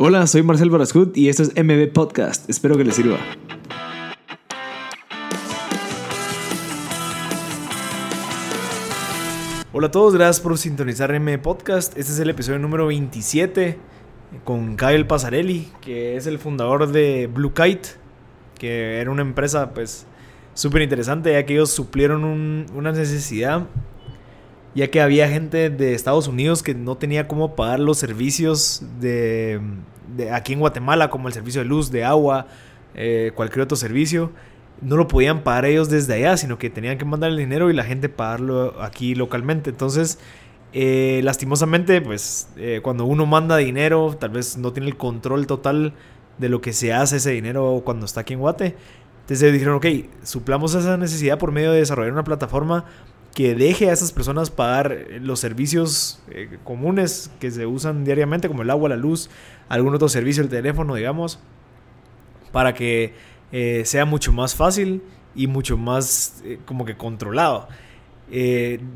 [0.00, 2.48] Hola, soy Marcel Barascut y esto es MB Podcast.
[2.48, 3.18] Espero que les sirva.
[9.72, 11.98] Hola a todos, gracias por sintonizar MB Podcast.
[11.98, 13.76] Este es el episodio número 27
[14.44, 17.88] con Kyle Pasarelli, que es el fundador de Blue Kite,
[18.56, 20.06] que era una empresa pues
[20.54, 22.22] súper interesante ya que ellos suplieron
[22.72, 23.66] una necesidad
[24.78, 29.60] ya que había gente de Estados Unidos que no tenía cómo pagar los servicios de,
[30.32, 32.46] aquí en Guatemala, como el servicio de luz, de agua,
[32.94, 34.30] eh, cualquier otro servicio.
[34.80, 37.72] No lo podían pagar ellos desde allá, sino que tenían que mandar el dinero y
[37.72, 39.70] la gente pagarlo aquí localmente.
[39.70, 40.20] Entonces,
[40.72, 45.92] eh, lastimosamente, pues eh, cuando uno manda dinero, tal vez no tiene el control total
[46.38, 48.76] de lo que se hace ese dinero cuando está aquí en Guate.
[49.22, 49.86] Entonces dijeron, ok,
[50.22, 52.84] suplamos esa necesidad por medio de desarrollar una plataforma
[53.34, 58.62] que deje a esas personas pagar los servicios eh, comunes que se usan diariamente, como
[58.62, 59.30] el agua, la luz,
[59.68, 61.38] algún otro servicio, el teléfono, digamos,
[62.52, 63.14] para que
[63.52, 65.02] eh, sea mucho más fácil
[65.34, 67.68] y mucho más eh, como que controlado.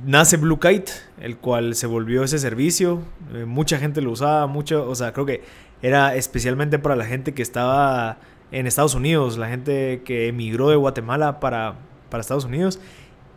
[0.05, 3.01] nace Blue Kite, el cual se volvió ese servicio,
[3.47, 5.43] mucha gente lo usaba, mucho, o sea, creo que
[5.83, 8.19] era especialmente para la gente que estaba
[8.51, 11.77] en Estados Unidos, la gente que emigró de Guatemala para,
[12.11, 12.79] para Estados Unidos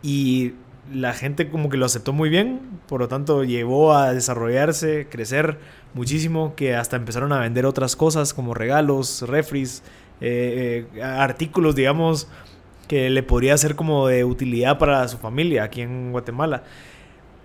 [0.02, 0.52] y
[0.92, 5.58] la gente como que lo aceptó muy bien, por lo tanto llevó a desarrollarse, crecer
[5.94, 9.82] muchísimo, que hasta empezaron a vender otras cosas como regalos, refries,
[10.20, 12.28] eh, eh, artículos, digamos,
[12.88, 16.62] que le podría ser como de utilidad para su familia aquí en Guatemala.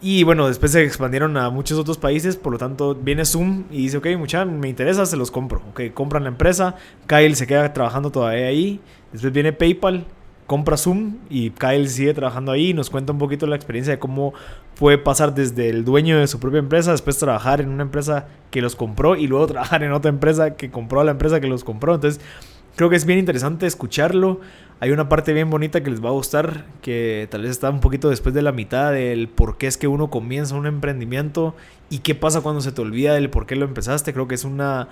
[0.03, 3.83] Y bueno, después se expandieron a muchos otros países, por lo tanto viene Zoom y
[3.83, 5.61] dice, ok, mucha, me interesa, se los compro.
[5.69, 6.75] Ok, compran la empresa,
[7.07, 8.79] Kyle se queda trabajando todavía ahí,
[9.11, 10.05] después viene PayPal
[10.51, 13.99] compra Zoom y Kyle sigue trabajando ahí y nos cuenta un poquito la experiencia de
[13.99, 14.33] cómo
[14.75, 18.61] fue pasar desde el dueño de su propia empresa, después trabajar en una empresa que
[18.61, 21.63] los compró y luego trabajar en otra empresa que compró a la empresa que los
[21.63, 21.95] compró.
[21.95, 22.19] Entonces,
[22.75, 24.41] creo que es bien interesante escucharlo.
[24.81, 27.79] Hay una parte bien bonita que les va a gustar, que tal vez está un
[27.79, 31.55] poquito después de la mitad del por qué es que uno comienza un emprendimiento
[31.89, 34.11] y qué pasa cuando se te olvida del por qué lo empezaste.
[34.11, 34.89] Creo que es una...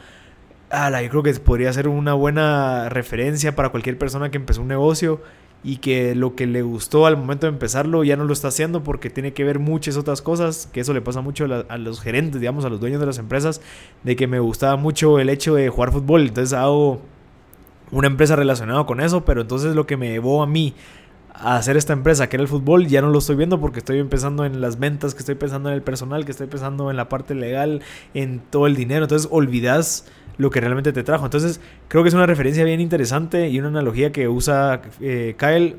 [0.71, 4.69] Ah, yo creo que podría ser una buena referencia para cualquier persona que empezó un
[4.69, 5.19] negocio
[5.63, 8.81] y que lo que le gustó al momento de empezarlo ya no lo está haciendo
[8.83, 12.39] porque tiene que ver muchas otras cosas, que eso le pasa mucho a, los gerentes,
[12.39, 13.61] digamos, a los dueños de las empresas,
[14.03, 17.01] de que me gustaba mucho el hecho de jugar fútbol, entonces hago
[17.91, 20.75] una empresa relacionada con eso, pero entonces lo que me llevó a mí
[21.33, 23.99] a hacer esta empresa, que era el fútbol, ya no lo estoy viendo porque estoy
[23.99, 27.09] empezando en las ventas, que estoy pensando en el personal, que estoy pensando en la
[27.09, 27.81] parte legal,
[28.13, 30.05] en todo el dinero, entonces olvidas
[30.39, 31.25] lo que realmente te trajo.
[31.25, 35.75] Entonces, creo que es una referencia bien interesante y una analogía que usa eh, Kyle.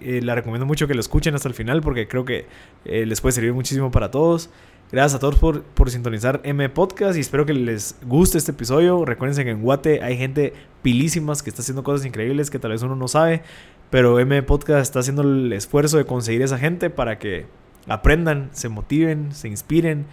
[0.00, 2.46] Eh, la recomiendo mucho que lo escuchen hasta el final porque creo que
[2.84, 4.48] eh, les puede servir muchísimo para todos.
[4.90, 9.04] Gracias a todos por, por, sintonizar M Podcast y espero que les guste este episodio.
[9.04, 12.82] Recuerden que en Guate hay gente pilísimas que está haciendo cosas increíbles que tal vez
[12.82, 13.42] uno no sabe,
[13.90, 17.46] pero M Podcast está haciendo el esfuerzo de conseguir esa gente para que
[17.88, 20.06] aprendan, se motiven, se inspiren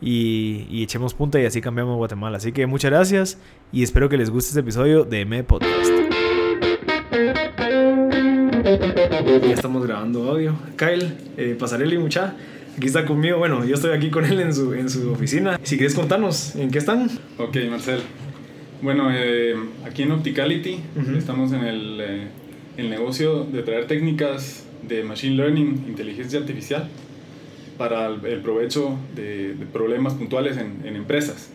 [0.00, 2.36] y, echemos punta y así cambiamos Guatemala.
[2.36, 3.38] Así que muchas gracias
[3.72, 5.90] y espero que les guste este episodio de M Podcast.
[9.42, 10.54] Ya estamos grabando audio.
[10.76, 12.34] Kyle, eh, Pasarelli, mucha.
[12.76, 13.38] Aquí está conmigo.
[13.38, 15.58] Bueno, yo estoy aquí con él en su, en su oficina.
[15.62, 17.10] Si quieres contarnos, ¿en qué están?
[17.38, 18.00] Ok, Marcel.
[18.80, 20.80] Bueno, eh, aquí en Opticality
[21.16, 22.28] estamos en el, eh,
[22.76, 26.88] el negocio de traer técnicas de Machine Learning, inteligencia artificial
[27.78, 31.50] para el provecho de, problemas puntuales en, en empresas.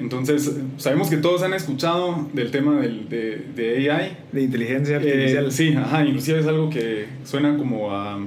[0.00, 4.16] Entonces, sabemos que todos han escuchado del tema del, de, de, AI.
[4.32, 5.46] De inteligencia artificial.
[5.46, 8.18] Eh, sí, ajá, inclusive es algo que suena como a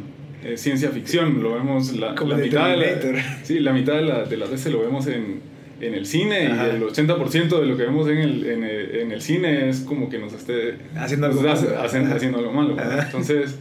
[0.43, 1.41] eh, ciencia ficción.
[1.41, 4.71] Lo vemos la, la mitad, de la, sí, la mitad de, la, de las veces
[4.71, 5.41] lo vemos en,
[5.81, 9.11] en el cine y el 80% de lo que vemos en el, en el, en
[9.11, 12.13] el, cine es como que nos esté haciendo algo, malo.
[12.13, 12.77] haciendo algo malo.
[13.03, 13.57] Entonces,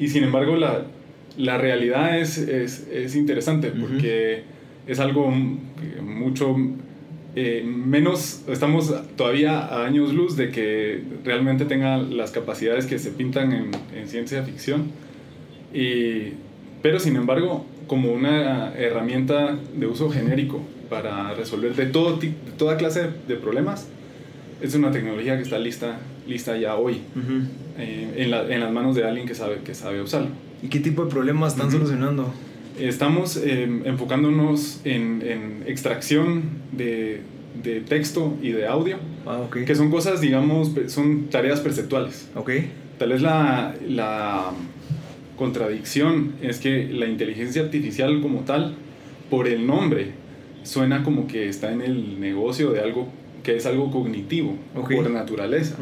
[0.00, 0.82] y sin embargo, la,
[1.36, 4.42] la realidad es, es, es interesante porque
[4.86, 5.32] es algo
[6.02, 6.56] mucho
[7.34, 13.10] eh, menos, estamos todavía a años luz de que realmente tenga las capacidades que se
[13.10, 14.90] pintan en, en ciencia ficción.
[15.72, 16.34] Y,
[16.82, 22.76] pero sin embargo, como una herramienta de uso genérico para resolver de, todo, de toda
[22.76, 23.88] clase de problemas,
[24.60, 27.00] es una tecnología que está lista, lista ya hoy
[27.78, 30.30] eh, en, la, en, las manos de alguien que sabe, que sabe usarlo.
[30.62, 32.32] ¿Y qué tipo de problemas están solucionando?
[32.78, 37.20] Estamos em, enfocándonos en, en extracción de,
[37.62, 39.64] de, texto y de audio, ah, okay.
[39.64, 42.30] que son cosas, digamos, son tareas perceptuales.
[42.34, 42.70] Okay.
[42.98, 44.52] Tal vez la, la
[45.36, 48.76] contradicción es que la inteligencia artificial como tal,
[49.28, 50.12] por el nombre,
[50.62, 53.08] suena como que está en el negocio de algo
[53.42, 55.76] que es algo cognitivo por naturaleza.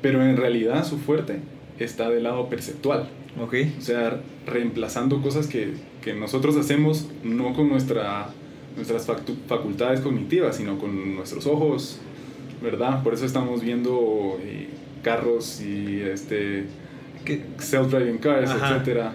[0.00, 1.38] Pero en realidad su fuerte
[1.78, 3.08] está del lado perceptual.
[3.40, 3.74] Okay.
[3.78, 8.28] O sea, reemplazando cosas que, que nosotros hacemos no con nuestra,
[8.76, 9.06] nuestras
[9.46, 11.98] facultades cognitivas, sino con nuestros ojos,
[12.62, 13.02] ¿verdad?
[13.02, 14.68] Por eso estamos viendo eh,
[15.02, 16.64] carros y este
[17.58, 18.62] self-driving cars, etc.
[18.62, 19.12] etcétera.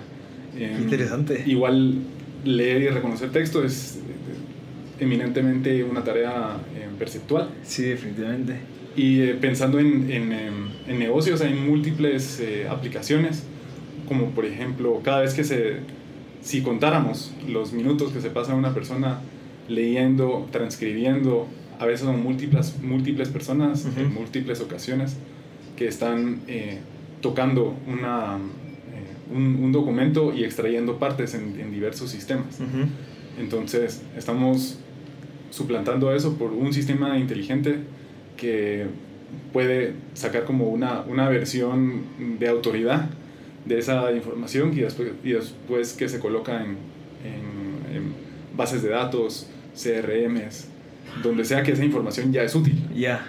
[0.57, 1.43] Em, interesante.
[1.45, 1.99] Igual
[2.43, 7.49] leer y reconocer texto es eh, eminentemente una tarea eh, perceptual.
[7.63, 8.55] Sí, definitivamente.
[8.95, 13.43] Y pensando en, en, em, en, negocios hay múltiples aplicaciones
[14.07, 15.77] como por ejemplo, cada vez que se,
[16.41, 19.19] si contáramos los minutos que se pasa una persona
[19.67, 21.47] leyendo, transcribiendo,
[21.79, 25.17] a veces son múltiples, múltiples personas en múltiples ocasiones
[25.75, 26.79] que están eh,
[27.21, 32.59] tocando una, eh, un, documento y extrayendo partes en, diversos sistemas.
[33.39, 34.79] Entonces, estamos
[35.51, 37.79] suplantando eso por un sistema inteligente
[38.35, 38.87] que
[39.53, 42.03] puede sacar como una, una versión
[42.39, 43.09] de autoridad
[43.67, 46.77] de esa información y después, y después que se coloca en,
[47.23, 50.67] en, bases de datos, CRMs,
[51.21, 52.75] donde sea que esa información ya es útil.
[52.95, 53.27] Ya.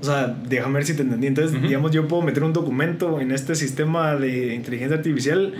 [0.00, 1.26] O sea, déjame ver si te entendí.
[1.26, 5.52] Entonces, digamos, yo puedo meter un documento en este sistema de inteligencia artificial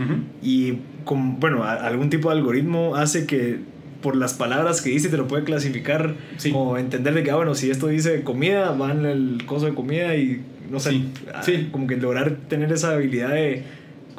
[0.43, 3.59] y, con, bueno, algún tipo de algoritmo hace que
[4.01, 6.15] por las palabras que dice te lo puede clasificar
[6.55, 9.75] o entender de que, ah, bueno, si esto dice comida, va en el coso de
[9.75, 10.41] comida y,
[10.71, 11.03] no sé,
[11.35, 13.63] ah, como que lograr tener esa habilidad de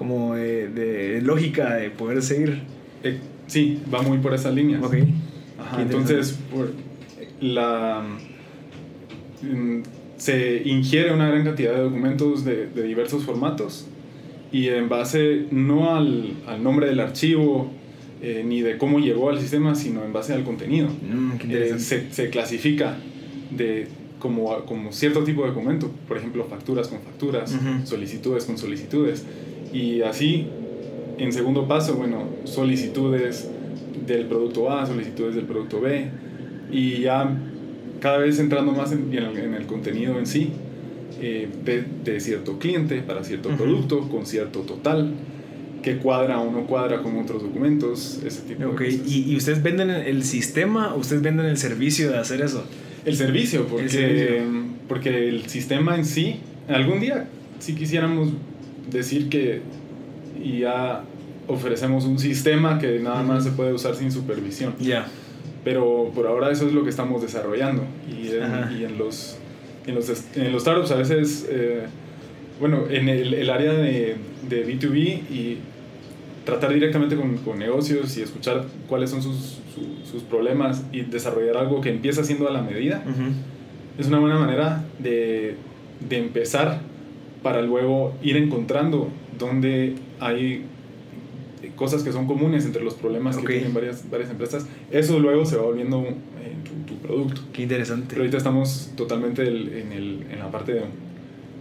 [0.01, 2.63] como de, lógica de poder seguir.
[3.03, 4.81] Eh, sí, va muy por esas líneas.
[4.83, 4.95] Ok.
[5.77, 6.71] entonces, por
[7.39, 8.03] la,
[9.43, 9.81] mm,
[10.17, 13.89] se ingiere una gran cantidad de documentos de, de diversos formatos
[14.51, 17.69] y en base no al, al nombre del archivo
[18.23, 20.87] eh, ni de cómo llegó al sistema, sino en base al contenido.
[20.89, 22.97] Mm, eh, se, se, clasifica
[23.51, 23.87] de,
[24.17, 29.27] como, como cierto tipo de documento, por ejemplo, facturas con facturas, solicitudes con solicitudes.
[29.73, 30.47] Y así,
[31.17, 33.49] en segundo paso, bueno, solicitudes
[34.05, 36.09] del producto A, solicitudes del producto B,
[36.71, 37.37] y ya
[37.99, 40.51] cada vez entrando más en, en, el, contenido en sí,
[41.21, 41.47] eh,
[42.03, 45.13] de, cierto cliente para cierto producto, con cierto total,
[45.83, 49.07] que cuadra o no cuadra con otros documentos, ese tipo de cosas.
[49.07, 52.65] ¿Y, ¿Y ustedes venden el sistema o ustedes venden el servicio de hacer eso?
[53.05, 54.43] El servicio, porque el, servicio.
[54.87, 57.27] porque el sistema en sí, algún día,
[57.59, 58.29] si quisiéramos
[58.89, 59.61] decir que
[60.43, 61.03] ya
[61.47, 64.73] ofrecemos un sistema que nada más se puede usar sin supervisión.
[64.79, 65.07] Ya.
[65.63, 67.83] Pero por ahora eso es lo que estamos desarrollando.
[68.07, 69.37] Y en, y en los,
[69.85, 71.83] en, los, en los startups a veces, eh,
[72.59, 74.15] bueno, en el, el área de,
[74.49, 75.57] de, B2B y
[76.45, 79.59] tratar directamente con, con, negocios y escuchar cuáles son sus,
[80.09, 83.03] sus, problemas y desarrollar algo que empieza siendo a la medida,
[83.97, 85.55] es una buena manera de,
[86.09, 86.79] de empezar
[87.43, 90.65] para luego ir encontrando dónde hay
[91.75, 94.67] cosas que son comunes entre los problemas que tienen varias, varias empresas.
[94.91, 97.41] Eso luego se va volviendo en tu, producto.
[97.53, 98.07] Qué interesante.
[98.09, 100.81] Pero ahorita estamos totalmente en, el, en la parte de,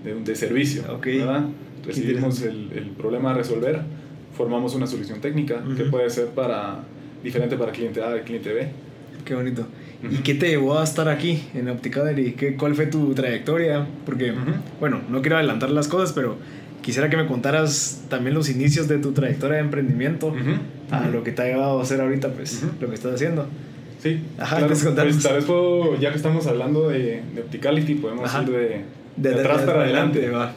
[0.04, 0.82] de, de servicio.
[1.00, 1.46] ¿verdad?
[1.86, 3.80] Recibimos el, el, problema a resolver,
[4.36, 6.84] formamos una solución técnica que puede ser para
[7.22, 8.68] diferente para cliente A y cliente B.
[9.24, 9.66] Qué bonito.
[10.08, 12.32] ¿Y qué te llevó a estar aquí en Opticadery?
[12.32, 13.86] ¿Qué, ¿Cuál fue tu trayectoria?
[14.06, 14.32] Porque,
[14.78, 16.36] bueno, no quiero adelantar las cosas, pero
[16.80, 20.34] quisiera que me contaras también los inicios de tu trayectoria de emprendimiento
[20.90, 23.46] a lo que te ha llevado a hacer ahorita, pues, lo que estás haciendo.
[24.02, 28.32] Sí, Ajá, claro, pues, tal vez puedo, ya que estamos hablando de, de Opticality, podemos
[28.42, 28.84] ir de,
[29.16, 30.30] de, atrás para adelante.
[30.30, 30.54] Va,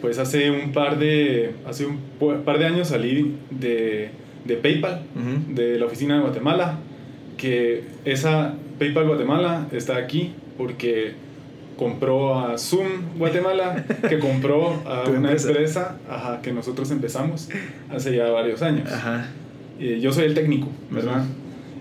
[0.00, 1.98] Pues hace un par de, hace un
[2.44, 4.10] par de años salí de,
[4.44, 5.02] de PayPal,
[5.48, 6.78] de la oficina de Guatemala
[7.40, 11.14] que esa PayPal Guatemala está aquí porque
[11.76, 15.96] compró a Zoom Guatemala, que compró a una empresa,
[16.42, 17.48] que nosotros empezamos
[17.90, 18.90] hace ya varios años.
[19.78, 21.24] yo soy el técnico, ¿verdad?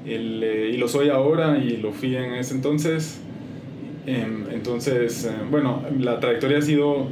[0.05, 3.19] Eh, y lo soy ahora y lo fui en ese entonces.
[4.05, 7.09] Em, entonces, eh, bueno, la trayectoria ha sido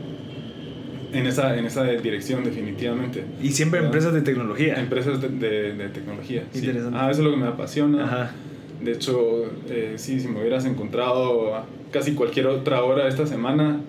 [1.13, 3.23] en esa, en esa dirección definitivamente.
[3.41, 4.75] ¿Y siempre empresas de tecnología?
[4.79, 6.43] Empresas de, de, tecnología.
[6.53, 6.97] Interesante.
[6.99, 8.03] Ah, eso es lo que me apasiona.
[8.03, 8.31] Ajá.
[8.81, 13.81] De hecho, eh, sí, si me hubieras encontrado casi cualquier otra hora esta semana,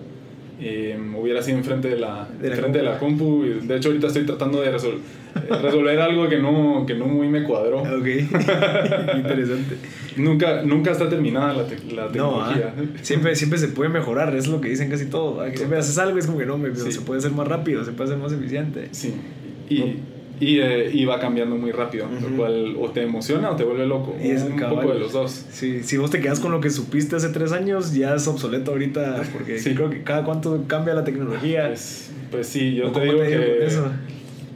[0.59, 3.43] eh, hubiera sido enfrente de la, de la, de la compu.
[3.63, 4.99] De hecho, ahorita estoy tratando de resol eh,
[5.61, 7.81] resolver algo que no, que no muy me cuadró.
[7.81, 8.07] Ok,
[9.15, 9.77] interesante.
[10.17, 12.73] nunca, nunca está terminada la, la tecnología.
[12.75, 15.43] No, siempre, siempre se puede mejorar, es lo que dicen casi todo.
[15.45, 17.83] Que siempre haces algo y es como que no, me, se puede hacer más rápido,
[17.83, 18.89] se puede hacer más eficiente.
[18.91, 19.13] Sí,
[19.69, 19.99] y,
[20.41, 23.85] Y, eh, y, va cambiando muy rápido, lo cual o te emociona o te vuelve
[23.85, 24.15] loco.
[24.23, 25.45] Y es un poco de los dos.
[25.51, 28.71] Sí, si vos te quedas con lo que supiste hace tres años, ya es obsoleto
[28.71, 29.75] ahorita, porque sí.
[29.75, 31.67] creo que cada cuánto cambia la tecnología.
[31.67, 33.67] Pues, pues sí, yo te digo que?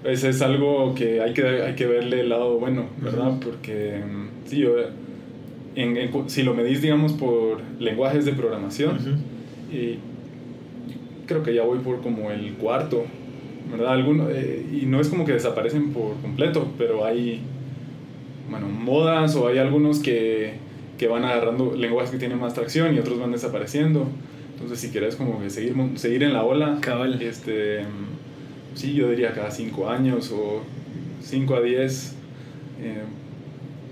[0.04, 3.40] Pues es algo que hay que, hay que verle el lado bueno, ¿verdad?
[3.44, 4.76] Porque mm, sí, yo,
[5.76, 8.98] en, si lo medís, digamos, por lenguajes de programación,
[9.72, 9.98] y
[11.26, 13.06] creo que ya voy por como el cuarto
[13.72, 13.94] ¿verdad?
[13.94, 17.42] Alguno, eh, y no es como que desaparecen por completo, pero hay,
[18.50, 20.54] bueno, modas o hay algunos que,
[20.98, 24.08] que van agarrando lenguajes que tienen más tracción y otros van desapareciendo.
[24.54, 27.22] Entonces, si quieres como que seguir, seguir en la ola, Cabal.
[27.22, 27.80] este,
[28.76, 30.62] sí, yo diría cada 5 años o
[31.22, 32.16] 5 a 10.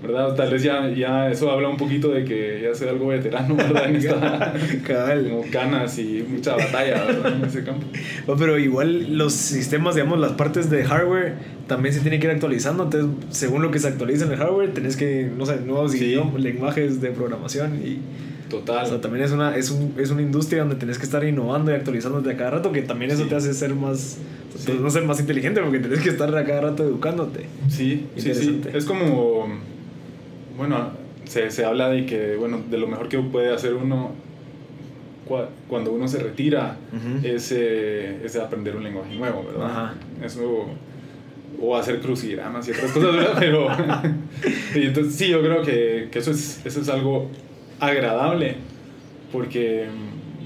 [0.02, 0.34] ¿verdad?
[0.34, 3.88] Tal vez ya, ya eso habla un poquito de que ya soy algo veterano, ¿verdad?
[3.88, 4.52] En esta,
[5.30, 7.36] como canas y mucha batalla, ¿verdad?
[7.36, 7.86] En ese campo.
[8.36, 11.34] pero igual los sistemas, digamos, las partes de hardware
[11.68, 14.74] también se tienen que ir actualizando, entonces según lo que se actualiza en el hardware,
[14.74, 17.98] tenés que, no sé, nuevos lenguajes de programación y...
[18.52, 18.84] Total.
[18.84, 21.72] O sea, también es una, es, un, es una industria donde tenés que estar innovando
[21.72, 24.18] y actualizándote a cada rato, que también eso te hace ser más,
[24.78, 27.46] no ser más inteligente, porque tenés que estar a cada rato educándote.
[27.68, 28.60] Sí, sí, sí.
[28.74, 29.48] Es como
[30.56, 30.90] bueno,
[31.24, 34.12] se, se, habla de que, bueno, de lo mejor que puede hacer uno
[35.66, 36.76] cuando uno se retira
[37.22, 39.94] es, eh, es, aprender un lenguaje nuevo, ¿verdad?
[40.22, 40.66] Eso,
[41.58, 43.36] o hacer crucigramas y otras cosas, ¿verdad?
[43.38, 43.68] Pero,
[44.74, 47.30] y entonces, sí, yo creo que, que, eso, es, eso es algo
[47.82, 48.54] agradable,
[49.32, 49.86] porque,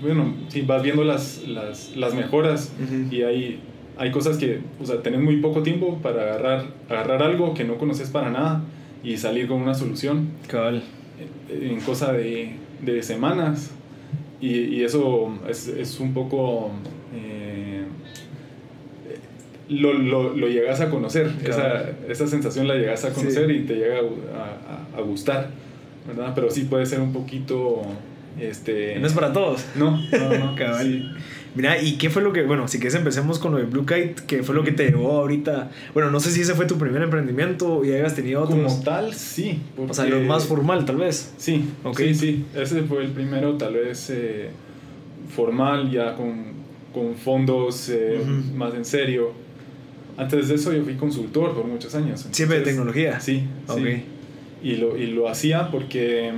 [0.00, 2.72] bueno, si vas viendo las, las, las mejoras
[3.10, 3.60] y hay,
[3.98, 7.76] hay cosas que, o sea, tenés muy poco tiempo para agarrar, agarrar algo que no
[7.76, 8.62] conoces para nada
[9.04, 10.30] y salir con una solución.
[11.50, 13.70] En cosa de, de semanas.
[14.40, 16.70] Y, y eso es, es, un poco...
[17.14, 17.84] Eh,
[19.68, 23.74] lo, lo, lo, llegas a conocer, esa, esa, sensación la llegas a conocer y te
[23.74, 25.50] llega a, a, gustar,
[26.06, 26.32] ¿verdad?
[26.34, 27.82] Pero sí puede ser un poquito...
[28.38, 29.64] Este, no es para todos.
[29.76, 30.54] No, no, no.
[30.56, 31.16] Cabal.
[31.56, 34.16] Mira, ¿y qué fue lo que, bueno, si quieres empecemos con lo de Blue Kite,
[34.26, 35.70] ¿qué fue lo que te llevó ahorita?
[35.94, 38.60] Bueno, no sé si ese fue tu primer emprendimiento y hayas tenido otros.
[38.60, 39.62] Como tal, sí.
[39.78, 41.32] O sea, lo más formal, tal vez.
[41.38, 42.14] Sí, okay.
[42.14, 42.60] sí, sí.
[42.60, 44.50] Ese fue el primero, tal vez eh,
[45.34, 46.44] formal, ya con,
[46.92, 48.20] con fondos eh,
[48.54, 49.32] más en serio.
[50.18, 52.26] Antes de eso yo fui consultor por muchos años.
[52.32, 53.18] ¿Siempre de tecnología?
[53.18, 54.04] Sí, okay.
[54.62, 56.32] Y lo, y lo hacía porque,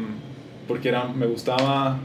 [0.67, 1.99] porque era, me gustaba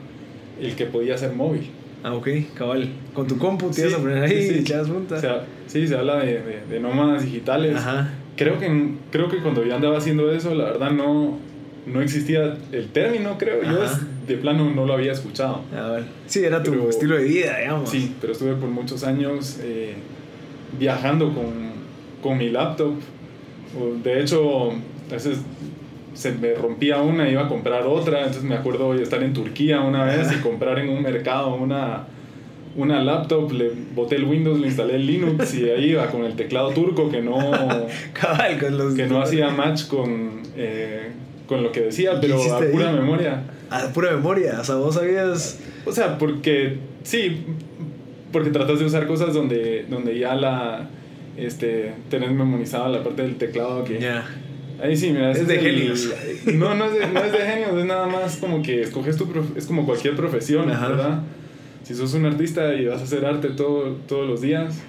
[0.62, 1.70] el que podía ser móvil.
[2.03, 2.89] Ah, ok, cabal.
[3.13, 5.96] Con tu compu te vas a poner ahí sí, y echas O sea, sí, se
[5.96, 7.75] habla de, de, nómadas digitales.
[7.77, 8.13] Ajá.
[8.36, 11.38] Creo que, creo que cuando yo andaba haciendo eso, la verdad no,
[11.86, 13.63] no existía el término, creo.
[13.63, 13.79] Yo
[14.27, 15.62] de plano no lo había escuchado.
[15.74, 17.89] Ah, Sí, era tu estilo de vida, digamos.
[17.89, 19.93] Sí, pero estuve por muchos años eh,
[20.77, 21.53] viajando con,
[22.22, 22.96] con mi laptop.
[24.03, 25.39] De hecho, a veces
[26.13, 29.82] se me rompía una, iba a comprar otra, entonces me acuerdo de estar en Turquía
[29.82, 32.05] una vez y comprar en un mercado una,
[32.75, 36.36] una laptop, le boté el Windows, le instalé el Linux y ahí iba con el
[36.36, 37.38] teclado turco que no,
[38.96, 41.10] que no hacía match con, eh,
[41.48, 43.43] con lo que decía, pero a pura memoria.
[43.70, 45.60] A pura memoria, o sea, vos sabías...
[45.86, 47.43] O sea, porque sí,
[48.32, 50.89] porque tratas de usar cosas donde, donde ya la...
[51.36, 54.00] Este, tenés memorizada la parte del teclado que...
[54.84, 55.32] Ahí sí, mira.
[55.32, 56.13] Es de genios.
[56.56, 59.25] no, no es de, no es de genios, es nada más como que escoges tu.
[59.56, 61.22] es como cualquier profesión, ¿verdad?
[61.84, 64.82] Si sos un artista y vas a hacer arte todo, todos los días,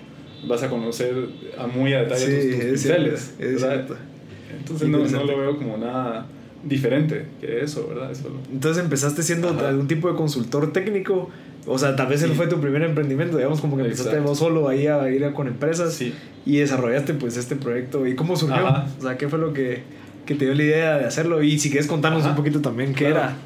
[0.48, 1.14] vas a conocer
[1.56, 3.34] a muy a detalle tus, tus pinceles.
[3.38, 6.26] Entonces no, no, lo veo como nada
[6.64, 8.10] diferente que eso, ¿verdad?
[8.52, 11.30] Entonces empezaste siendo algún tipo de consultor técnico
[11.66, 14.68] o sea, tal vez él fue tu primer emprendimiento, digamos, como que empezaste vos solo
[14.68, 16.00] ahí a ir con empresas
[16.44, 18.06] y desarrollaste pues este proyecto.
[18.06, 18.66] ¿Y cómo surgió?
[18.98, 19.82] O sea, ¿qué fue lo que,
[20.26, 21.42] que, te dio la idea de hacerlo?
[21.42, 23.36] Y si quieres contarnos un poquito también, ¿qué era?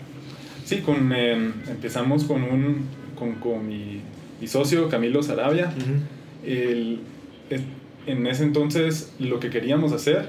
[0.64, 4.02] Sí, con, em, empezamos con, un, con, con mi,
[4.40, 5.72] mi, socio Camilo Sarabia.
[6.44, 7.00] el,
[8.06, 10.28] en ese entonces lo que queríamos hacer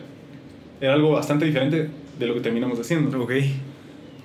[0.80, 3.22] era algo bastante diferente de lo que terminamos haciendo.
[3.22, 3.32] Ok.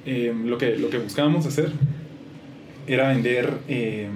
[0.06, 1.72] Em, lo, que, lo que buscábamos hacer
[2.86, 4.08] era vender, eh,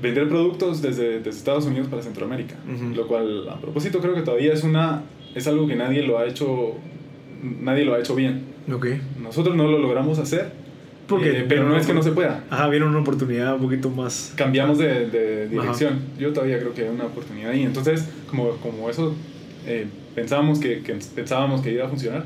[0.00, 2.56] vender productos desde, desde, Estados Unidos para Centroamérica.
[2.94, 5.02] Lo cual, a propósito, creo que todavía es, una,
[5.34, 6.74] es algo que nadie lo ha hecho,
[7.60, 8.44] nadie lo ha hecho bien.
[8.72, 9.00] Okay.
[9.20, 10.66] Nosotros no lo logramos hacer.
[11.06, 12.42] Porque, eh, pero no es que no se pueda.
[12.50, 14.32] Ajá, vieron una oportunidad un poquito más.
[14.34, 16.00] Cambiamos de, de dirección.
[16.18, 17.62] Yo todavía creo que hay una oportunidad ahí.
[17.62, 19.14] Entonces, como, como eso
[19.68, 22.24] eh, pensábamos, que, que, pensábamos que iba a funcionar,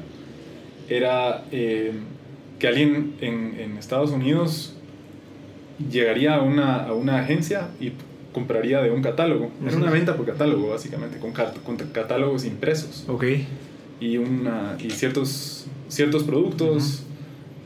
[0.88, 4.79] era que alguien en, en Estados Unidos
[5.90, 7.92] llegaría a una, a una agencia y
[8.32, 9.50] compraría de un catálogo.
[9.66, 13.04] Era una venta por catálogo, básicamente, con, con catálogos impresos.
[13.08, 13.24] Ok.
[14.00, 17.04] Y, una, y ciertos, ciertos productos,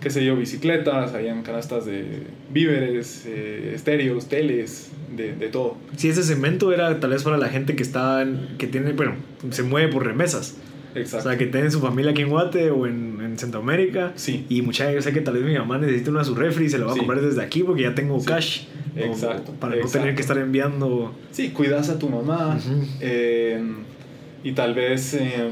[0.00, 5.76] qué sé yo, bicicletas, habían canastas de víveres, eh, estéreos, teles, de, de, todo.
[5.96, 8.26] Sí, ese cemento era tal vez para la gente que está,
[8.58, 9.14] que tiene, bueno,
[9.50, 10.56] se mueve por remesas.
[10.94, 11.28] Exacto.
[11.28, 14.12] O sea, que tiene su familia aquí en Guate o en, en Centroamérica.
[14.14, 14.46] Sí.
[14.48, 16.78] Y mucha yo sé que tal vez mi mamá necesita una su refri y se
[16.78, 18.64] lo va a comprar desde aquí porque ya tengo cash.
[18.96, 19.52] Exacto.
[19.58, 21.12] para no tener que estar enviando.
[21.32, 22.58] Sí, cuidas a tu mamá.
[23.00, 23.60] Eh,
[24.44, 25.48] y tal vez eh,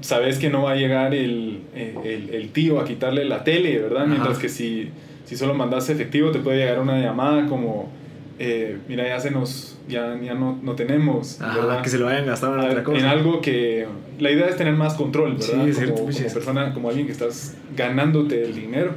[0.00, 4.06] sabes que no va a llegar el, el, el, tío a quitarle la tele, ¿verdad?
[4.06, 4.90] Mientras que si,
[5.24, 7.90] si solo mandas efectivo te puede llegar una llamada como,
[8.38, 11.38] eh, mira, ya se nos ya, ya no, no tenemos.
[11.82, 12.98] que se lo hayan gastado en otra cosa.
[12.98, 13.86] En algo que.
[14.18, 15.66] La idea es tener más control, ¿verdad?
[15.72, 18.94] Sí, como, como persona, como alguien que estás ganándote el dinero.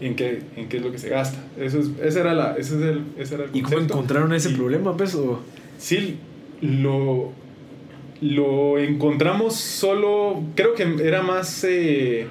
[0.00, 1.38] En qué, en qué es lo que se gasta.
[1.58, 4.48] Eso es, ese, era la, ese, es el, ese era el ¿Y cómo encontraron ese
[4.50, 5.16] problema, pues?
[5.78, 6.18] Sí,
[6.62, 7.32] lo,
[8.22, 10.42] lo encontramos solo.
[10.54, 11.64] Creo que era más.
[11.64, 12.26] Eh,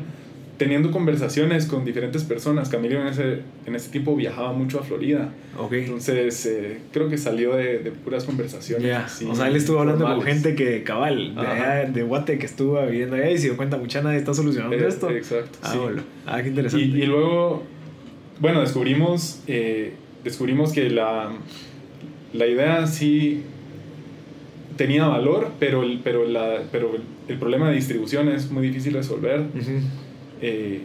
[0.60, 2.68] teniendo conversaciones con diferentes personas.
[2.68, 5.30] Camilo en ese, en ese tiempo viajaba mucho a Florida.
[5.58, 5.86] Okay.
[5.86, 9.24] Entonces, eh, creo que salió de, de puras conversaciones.
[9.25, 12.86] o sea, él estuvo hablando con gente que cabal, de, allá, de Guate, que estuvo
[12.86, 15.10] viviendo allá y se dio cuenta, mucha nadie está solucionando eh, esto.
[15.10, 15.58] Exacto.
[15.63, 16.04] Ah, bueno.
[16.28, 16.86] ah, qué interesante.
[16.86, 17.63] Y, y luego,
[18.39, 19.94] bueno, descubrimos, eh,
[20.25, 21.32] descubrimos que la,
[22.34, 23.44] la idea sí
[24.75, 26.92] tenía valor, pero el, pero, la, pero
[27.30, 29.44] el problema de distribución es muy difícil de resolver.
[30.41, 30.81] Eh,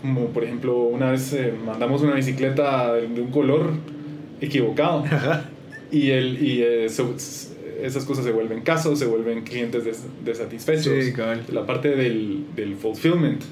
[0.00, 3.70] como por ejemplo, una vez eh, mandamos una bicicleta de, un color
[4.40, 5.04] equivocado
[5.90, 9.84] y, el, y eh, esas cosas se vuelven casos, se vuelven clientes
[10.24, 10.92] desatisfechos.
[11.50, 13.42] La parte del, del fulfillment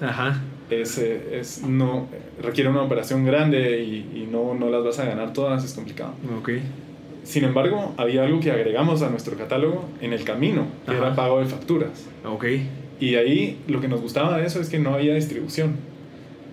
[0.71, 2.09] Es, es, no,
[2.43, 6.15] requiere una operación grande y, y, no, no las vas a ganar todas, es complicado.
[6.41, 6.63] Okay.
[7.25, 11.41] Sin embargo, había algo que agregamos a nuestro catálogo en el camino, que era pago
[11.41, 12.07] de facturas.
[12.25, 12.69] Okay.
[13.01, 15.77] Y ahí lo que nos gustaba de eso es que no había distribución.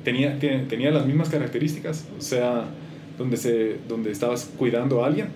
[0.03, 2.63] Tenía, tenía las mismas características, o sea,
[3.17, 5.27] donde, se, donde estabas cuidando a alguien,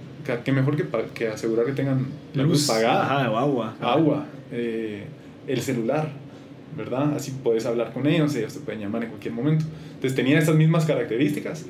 [0.46, 3.26] qué mejor que, que asegurar que tengan la luz, pagada.
[3.26, 3.76] agua.
[3.82, 5.04] Agua, eh,
[5.47, 6.10] el celular,
[6.78, 7.15] ¿verdad?
[7.15, 9.65] Así puedes hablar con ellos, ellos te pueden llamar en cualquier momento.
[9.95, 11.65] Entonces tenía esas mismas características,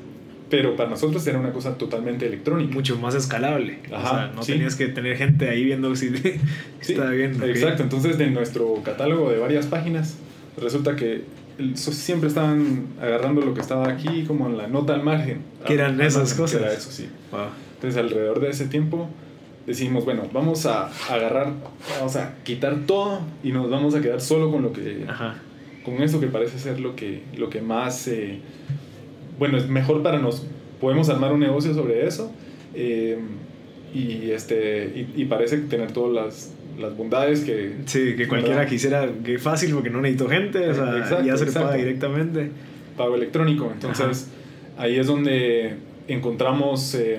[0.52, 2.74] pero para nosotros era una cosa totalmente electrónica.
[2.74, 3.80] Mucho más escalable.
[3.92, 6.40] Ajá, o sea, no tenías que tener gente ahí viendo si sí,
[6.82, 7.42] está bien.
[7.42, 10.18] Exacto, entonces de nuestro catálogo de varias páginas,
[10.58, 11.24] resulta que
[11.76, 15.42] siempre estaban agarrando lo que estaba aquí como en la nota al margen.
[15.66, 16.62] Que eran esas cosas.
[16.62, 17.08] era eso, sí.
[17.76, 19.10] Entonces alrededor de ese tiempo
[19.66, 21.54] decidimos, bueno, vamos a agarrar,
[21.98, 25.06] vamos a quitar todo y nos vamos a quedar solo con lo que...
[25.08, 25.36] Ajá.
[25.86, 28.08] Con eso que parece ser lo que, lo que más...
[28.10, 28.42] Eh,
[29.42, 30.46] bueno, es mejor para nos,
[30.80, 32.32] podemos armar un negocio sobre eso
[32.76, 33.18] eh,
[33.92, 37.78] y, este, y, parece tener todas las, las bondades que...
[37.88, 41.52] Sí, que cualquiera quisiera, que fácil porque no necesito gente, o sea, ya se le
[41.54, 42.52] paga directamente.
[42.96, 44.28] Pago electrónico, entonces
[44.78, 45.74] ahí es donde
[46.08, 47.18] encontramos, eh,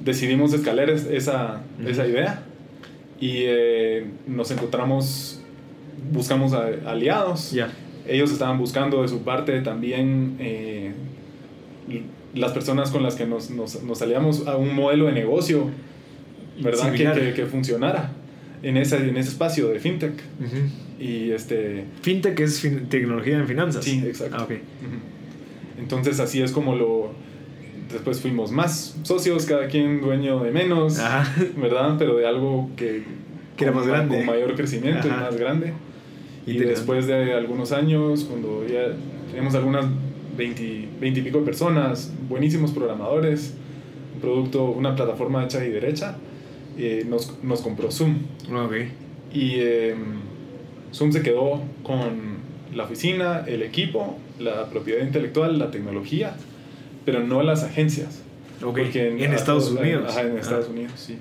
[0.00, 2.42] decidimos escalar esa, esa idea
[3.20, 5.40] y eh, nos encontramos,
[6.10, 7.52] buscamos aliados.
[7.52, 7.70] Ya.
[8.08, 10.36] Ellos estaban buscando de su parte también
[12.34, 15.70] las personas con las que nos, nos, nos salíamos a un modelo de negocio,
[16.60, 16.92] ¿verdad?
[16.92, 18.12] Que, que, funcionara
[18.62, 20.14] en ese, en ese espacio de fintech.
[20.98, 21.84] Y este...
[22.02, 23.84] Fintech es tecnología en finanzas.
[23.84, 24.46] Sí, exacto.
[24.50, 24.54] Ah,
[25.78, 27.12] Entonces así es como lo...
[27.92, 30.98] Después fuimos más socios, cada quien dueño de menos,
[31.56, 31.96] ¿verdad?
[31.98, 33.02] Pero de algo que...
[33.56, 34.18] Que era más grande.
[34.18, 35.72] Con mayor crecimiento y más grande.
[36.46, 38.94] Y, después de algunos años, cuando ya
[39.28, 39.86] teníamos algunas
[40.38, 43.54] 20, 20 y pico de personas, buenísimos programadores,
[44.14, 46.16] un producto, una plataforma hecha y derecha,
[46.78, 48.18] eh, nos, nos, compró Zoom.
[48.66, 48.92] Okay.
[49.34, 49.94] Y eh,
[50.94, 52.38] Zoom se quedó con
[52.72, 56.36] la oficina, el equipo, la propiedad intelectual, la tecnología,
[57.04, 58.22] pero no las agencias.
[58.62, 58.90] Okay.
[58.94, 60.04] en, Estados Unidos.
[60.08, 61.18] Ajá, en Estados Unidos, sí.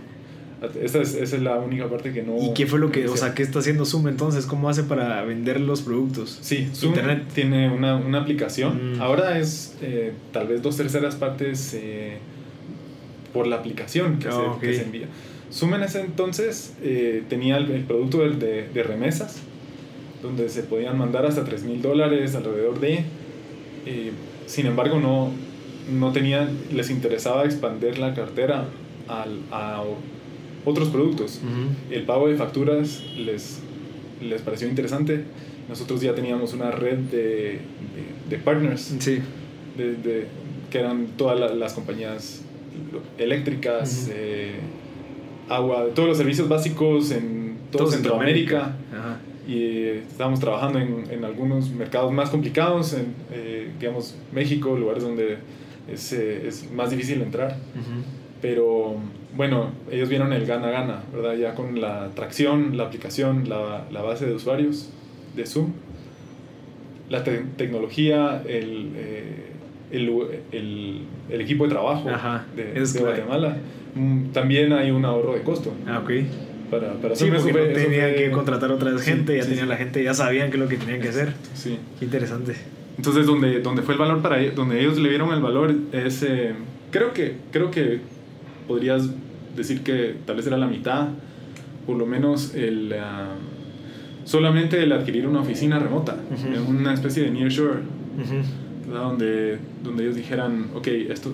[0.81, 2.37] Esa es, esa es, la única parte que no...
[2.41, 4.47] ¿Y qué fue lo que, o sea, qué está haciendo Zoom entonces?
[4.47, 6.39] ¿Cómo hace para vender los productos?
[6.41, 7.25] Sí, Zoom Internet.
[7.33, 8.97] tiene una, una aplicación.
[8.97, 9.01] Mm.
[9.01, 12.17] Ahora es eh, tal vez dos terceras partes eh,
[13.33, 15.07] por la aplicación que, se, que, se, envía.
[15.53, 19.41] Zoom en ese entonces eh, tenía el, producto de, de, remesas,
[20.23, 23.03] donde se podían mandar hasta 3 mil dólares alrededor de...
[24.47, 25.31] sin embargo, no,
[25.91, 28.65] no tenían, les interesaba expandir la cartera
[29.07, 29.83] al, a
[30.67, 31.39] otros productos.
[31.89, 33.59] El pago de facturas les,
[34.21, 35.23] les pareció interesante.
[35.69, 37.59] Nosotros ya teníamos una red de,
[38.29, 39.19] de, partners, sí.
[39.77, 40.27] de,
[40.69, 42.41] que eran todas las compañías
[43.17, 44.55] eléctricas, eh,
[45.47, 48.75] agua, todos los servicios básicos en todo, Centroamérica.
[49.47, 55.03] Y eh, estábamos trabajando en, en, algunos mercados más complicados, en, eh, digamos, México, lugares
[55.03, 55.37] donde
[55.89, 57.57] es, es más difícil entrar.
[58.41, 58.97] Pero
[59.37, 61.35] bueno, ellos vieron el gana-gana, ¿verdad?
[61.35, 64.89] Ya con la tracción, la aplicación, la, la base de usuarios
[65.35, 65.73] de Zoom,
[67.09, 68.89] la tecnología, el,
[69.91, 70.09] el,
[70.51, 72.09] el, el, equipo de trabajo
[72.55, 73.57] de, de Guatemala.
[73.95, 75.71] Mm, también hay un ahorro de costo.
[75.85, 76.11] Ah, ok.
[76.71, 80.13] Para, para sí, porque no tenían que contratar otra gente, ya tenían la gente, ya
[80.13, 81.33] sabían qué es lo que tenían que hacer.
[81.53, 81.77] Sí.
[81.99, 82.55] Qué interesante.
[82.97, 86.23] Entonces, donde, donde fue el valor para ellos, donde ellos le vieron el valor, es,
[86.23, 86.53] eh,
[86.91, 87.99] creo, que, creo que
[88.67, 89.09] podrías
[89.57, 91.09] decir que tal vez era la mitad,
[91.85, 93.35] por lo menos el, ah,
[94.23, 96.17] solamente el adquirir una oficina remota,
[96.67, 97.81] una especie de nearshore,
[98.89, 101.33] donde, donde ellos dijeran, ok, esto,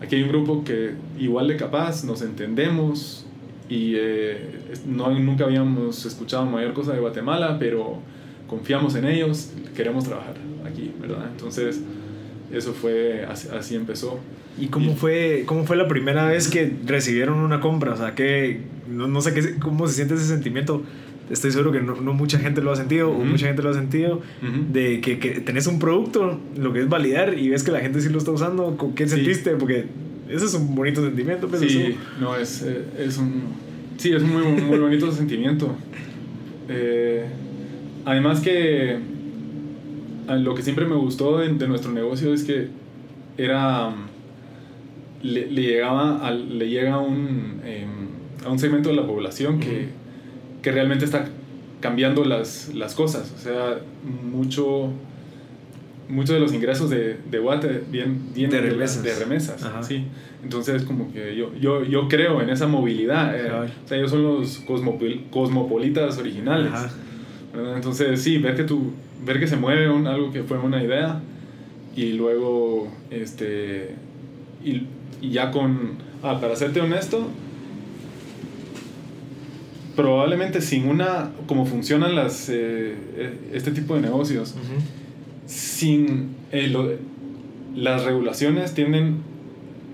[0.00, 3.26] aquí hay un grupo que igual de capaz, nos entendemos
[3.68, 7.98] y eh, no, nunca habíamos escuchado mayor cosa de Guatemala, pero
[8.46, 11.26] confiamos en ellos, queremos trabajar aquí, ¿verdad?
[11.30, 11.82] Entonces,
[12.52, 14.18] eso fue, así, empezó.
[14.60, 17.92] ¿Y cómo, fue, cómo fue la primera vez que recibieron una compra?
[17.92, 20.82] O sea, que no, no sé qué, cómo se siente ese sentimiento
[21.30, 23.74] estoy seguro que no, no mucha gente lo ha sentido, o mucha gente lo ha
[23.74, 24.22] sentido,
[24.72, 28.00] de que, que, tenés un producto, lo que es validar, y ves que la gente
[28.00, 29.50] sí lo está usando, ¿qué sentiste?
[29.52, 29.86] Porque
[30.28, 31.48] ese es un bonito sentimiento.
[31.48, 33.68] Pues, sí, no, es, eh, es un...
[33.96, 35.74] Sí, es un muy, muy bonito sentimiento.
[36.68, 37.24] Eh,
[38.04, 38.98] además que
[40.28, 42.68] lo que siempre me gustó de, nuestro negocio es que
[43.36, 43.94] era...
[45.22, 49.88] Le, llegaba le llega a un, em, a un segmento de la población que
[50.62, 51.26] que realmente está
[51.80, 53.32] cambiando las, las cosas.
[53.36, 54.90] O sea, mucho,
[56.08, 59.02] muchos de los ingresos de, de Watt vienen, de remesas.
[59.02, 60.04] De, remesas sí.
[60.42, 63.36] Entonces, como que yo, yo, yo creo en esa movilidad.
[63.38, 64.58] Eh, o sea, ellos son los
[65.30, 66.72] cosmopolitas originales.
[67.74, 68.92] Entonces, sí, ver que, tú,
[69.24, 71.20] ver que se mueve un, algo que fue una idea
[71.96, 73.94] y luego, este,
[74.64, 74.82] y,
[75.20, 77.28] y ya con, ah, para serte honesto,
[79.96, 84.54] probablemente sin una, como funcionan las, eh, eh, este tipo de negocios,
[85.46, 86.98] sin eh,
[87.74, 89.16] las regulaciones tienden,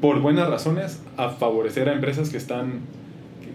[0.00, 2.80] por buenas razones, a favorecer a empresas que están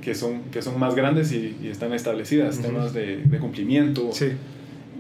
[0.01, 4.09] que son, que son más grandes y, están establecidas, temas de, de cumplimiento,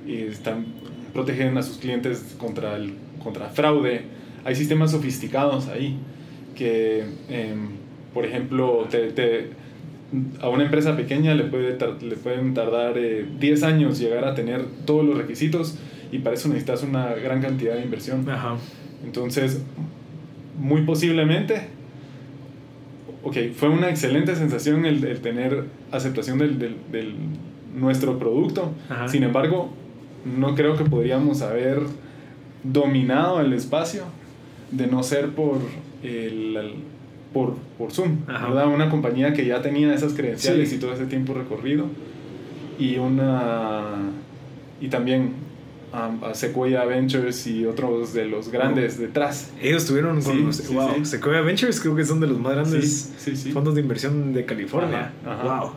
[0.05, 0.65] y están,
[1.13, 4.03] protegen a sus clientes contra, el, contra fraude.
[4.43, 5.97] Hay sistemas sofisticados ahí
[6.59, 7.69] que, em,
[8.13, 9.49] por ejemplo, te, te
[10.41, 14.65] a una empresa pequeña le, puede le pueden tardar 10 eh, años llegar a tener
[14.85, 15.77] todos los requisitos
[16.11, 18.25] y para eso necesitas una gran cantidad de inversión.
[19.05, 19.61] Entonces,
[20.59, 21.67] muy posiblemente,
[23.23, 27.13] ok, fue una excelente sensación el, el tener aceptación del, del, del
[27.73, 28.73] nuestro producto.
[29.07, 29.69] Sin embargo,
[30.25, 31.83] no creo que podríamos haber
[32.63, 34.03] dominado el espacio
[34.71, 35.59] de no ser por
[36.03, 36.75] el
[37.33, 38.67] por, por Zoom, ¿verdad?
[38.67, 41.85] Una compañía que ya tenía esas credenciales y todo ese tiempo recorrido.
[42.77, 43.83] Y una.
[44.81, 45.33] Y también
[45.91, 49.51] a Sequoia Ventures y otros de los grandes detrás.
[49.61, 53.13] Ellos tuvieron con wow, Sequoia Ventures creo que son de los más grandes
[53.53, 55.11] fondos de inversión de California.
[55.25, 55.71] Wow.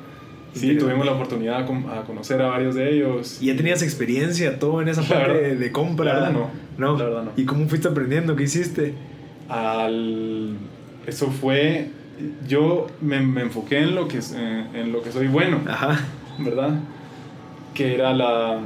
[0.54, 3.38] Sí, tuvimos la oportunidad a conocer a varios de ellos.
[3.40, 6.04] ¿Y ya tenías experiencia todo en esa parte de, compra?
[6.04, 6.50] La verdad no.
[6.76, 6.98] no.
[6.98, 7.32] La verdad no.
[7.36, 8.36] ¿Y cómo fuiste aprendiendo?
[8.36, 8.94] ¿Qué hiciste?
[9.48, 10.56] Al
[11.06, 11.90] eso fue,
[12.46, 14.20] yo me, me enfoqué en lo, que,
[14.74, 16.00] en lo que soy bueno, Ajá.
[16.38, 16.78] ¿verdad?
[17.74, 18.60] Que era la,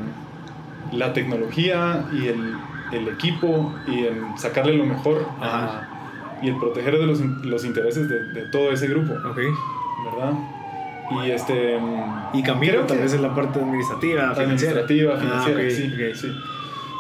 [0.92, 2.56] la tecnología y el,
[2.92, 5.26] el, equipo y el sacarle lo mejor
[6.42, 9.48] y el proteger de los, los intereses de, de, todo ese grupo, okay.
[10.04, 10.32] ¿verdad?
[11.24, 11.78] Y este...
[12.34, 16.32] Y cambiaron tal vez en la parte administrativa, administrativa, ah, financiera, sí, sí.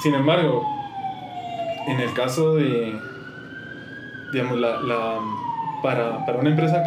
[0.00, 0.64] Sin embargo,
[1.88, 2.98] en el caso de
[4.32, 5.18] digamos, la, la
[5.82, 6.82] para, para, una empresa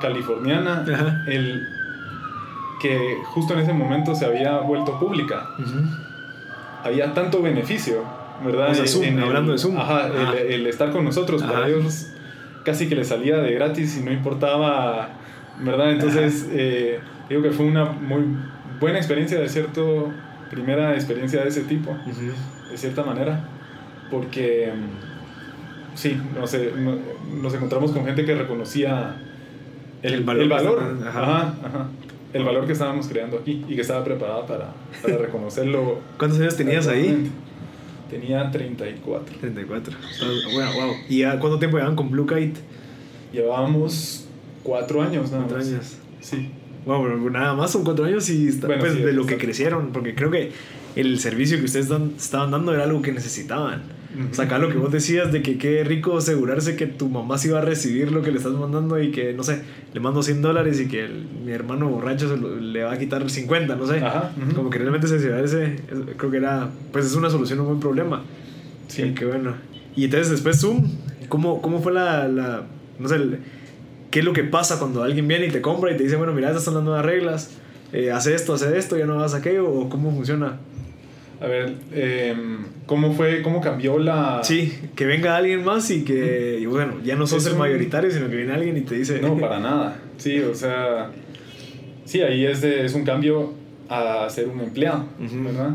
[0.00, 0.84] californiana,
[1.26, 1.66] el
[2.80, 5.48] que justo en ese momento se había vuelto pública,
[6.84, 8.04] había tanto beneficio,
[8.44, 8.68] ¿verdad?
[9.22, 9.76] hablando de Zoom.
[9.76, 12.12] Ajá, el, el, estar con nosotros, para ellos
[12.64, 15.08] casi que les salía de gratis y no importaba,
[15.60, 15.92] ¿verdad?
[15.92, 18.24] Entonces, eh, digo que fue una muy
[18.78, 20.12] buena experiencia de cierto,
[20.50, 21.96] primera experiencia de ese tipo,
[22.70, 23.40] de cierta manera,
[24.10, 24.70] porque
[25.98, 26.70] sí, no sé,
[27.42, 29.20] nos encontramos con gente que reconocía
[30.02, 30.82] el, valor, el valor,
[32.32, 35.98] el valor que estábamos creando aquí y que estaba preparada para, para reconocerlo.
[36.18, 37.30] ¿Cuántos años tenías ahí?
[38.10, 39.36] Tenía 34.
[39.40, 39.94] 34.
[40.54, 40.92] Bueno, wow.
[41.08, 42.60] ¿Y a cuánto tiempo llevan con Blue Kite?
[43.32, 44.26] Llevábamos
[44.62, 45.68] cuatro años nada Cuatro más.
[45.68, 45.96] años.
[46.20, 46.50] Sí.
[46.86, 49.36] Bueno, pero nada más son cuatro años y está- Bueno, pues, sí, de lo que
[49.36, 50.52] crecieron, porque creo que
[50.96, 53.82] el servicio que ustedes dan- estaban dando era algo que necesitaban.
[54.30, 57.36] O sea, acá lo que vos decías de que qué rico asegurarse que tu mamá
[57.36, 59.60] se iba a recibir lo que le estás mandando y que, no sé,
[59.92, 62.98] le mando 100 dólares y que el- mi hermano borracho se lo- le va a
[62.98, 63.98] quitar 50, no sé.
[63.98, 64.32] Ajá.
[64.54, 67.80] Como que realmente asegurarse, es- creo que era, pues es una solución a un buen
[67.80, 68.22] problema.
[68.88, 69.02] Sí.
[69.02, 69.54] Sí, qué bueno.
[69.94, 70.88] Y entonces después Zoom,
[71.28, 72.62] ¿cómo, cómo fue la, la
[72.98, 73.38] no sé, el-
[74.10, 76.32] qué es lo que pasa cuando alguien viene y te compra y te dice, bueno,
[76.32, 77.50] mira, estas son las nuevas reglas,
[77.92, 80.60] eh, hace esto, hace esto, ya no vas a aquello, o cómo funciona?
[81.40, 84.40] A ver, em, ¿cómo fue, cómo cambió la...
[84.42, 87.60] Sí, que venga alguien más y que, y bueno, ya no sos Es el un-
[87.60, 89.20] mayoritario, sino que viene alguien y te dice...
[89.20, 90.00] No, para nada.
[90.16, 91.10] Sí, o sea,
[92.04, 93.52] sí, ahí es, de- es un cambio
[93.88, 95.04] a ser un empleado.
[95.20, 95.70] ¿verdad?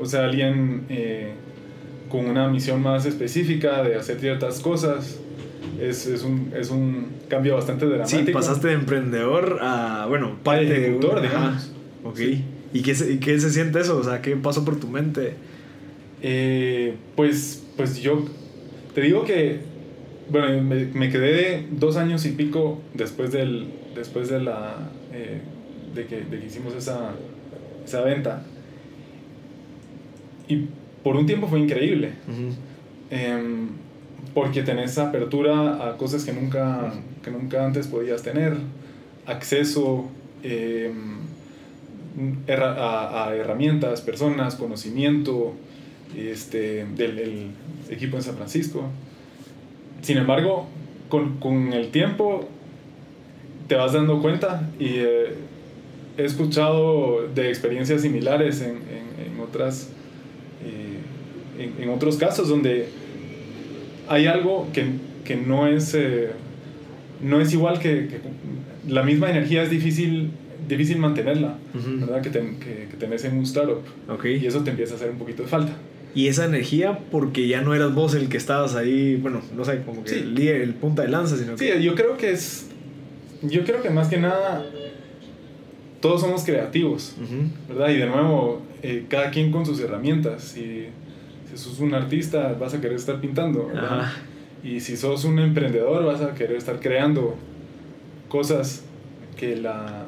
[0.00, 1.32] O sea, alguien eh,
[2.08, 5.18] con una misión más específica de hacer ciertas cosas.
[5.80, 8.24] Es, es, un, es un cambio bastante dramático.
[8.24, 11.72] Sí, pasaste de emprendedor a, bueno, A parte de un- ejecutor, digamos.
[12.04, 12.16] Ok.
[12.16, 12.44] Sí.
[12.72, 13.96] ¿Y qué, se, ¿Y qué se siente eso?
[13.98, 15.34] O sea, ¿qué pasó por tu mente?
[16.22, 18.24] Eh, pues, pues yo
[18.94, 19.60] te digo que,
[20.28, 25.40] bueno, me, me quedé dos años y pico después, del, después de, la, eh,
[25.94, 27.12] de, que, de que hicimos esa,
[27.84, 28.44] esa venta.
[30.48, 30.66] Y
[31.02, 32.12] por un tiempo fue increíble,
[33.10, 33.68] em,
[34.34, 38.56] porque tenés apertura a cosas que nunca, que nunca antes podías tener,
[39.26, 40.08] acceso
[40.42, 41.18] em,
[42.48, 45.54] a, herramientas, personas, conocimiento
[46.16, 47.50] este, del el
[47.90, 48.84] equipo en San Francisco.
[50.02, 50.66] Sin embargo,
[51.08, 52.48] con, con el tiempo
[53.66, 55.34] te vas dando cuenta y eh,
[56.16, 59.90] he escuchado de experiencias similares en, en, otras,
[60.64, 62.88] eh, en otros casos donde
[64.08, 64.86] hay algo que,
[65.24, 66.30] que no, es, eh,
[67.22, 68.20] no es igual que, que
[68.88, 70.30] la misma energía es difícil,
[70.68, 72.00] difícil mantenerla, Ujú.
[72.06, 72.20] ¿verdad?
[72.22, 73.82] Que, ten- que, que tenés en un startup.
[74.08, 74.24] Ok.
[74.26, 75.72] Y eso te empieza a hacer un poquito de falta.
[76.14, 79.82] Y esa energía, porque ya no eras vos el que estabas ahí, bueno, no sé,
[79.84, 80.16] como que Sí.
[80.20, 81.82] el, líder, el punta de lanza, sino Sí, que...
[81.82, 82.66] yo creo que es.
[83.42, 84.64] Yo creo que más que nada.
[86.00, 87.50] Todos somos creativos, Ujú.
[87.68, 87.90] ¿verdad?
[87.90, 90.42] Y de nuevo, eh, cada quien con sus herramientas.
[90.42, 90.86] Si,
[91.50, 94.00] si sos un artista, vas a querer estar pintando, ¿verdad?
[94.00, 94.12] Ajá.
[94.62, 97.36] Y si sos un emprendedor, vas a querer estar creando
[98.28, 98.82] cosas
[99.36, 100.04] que la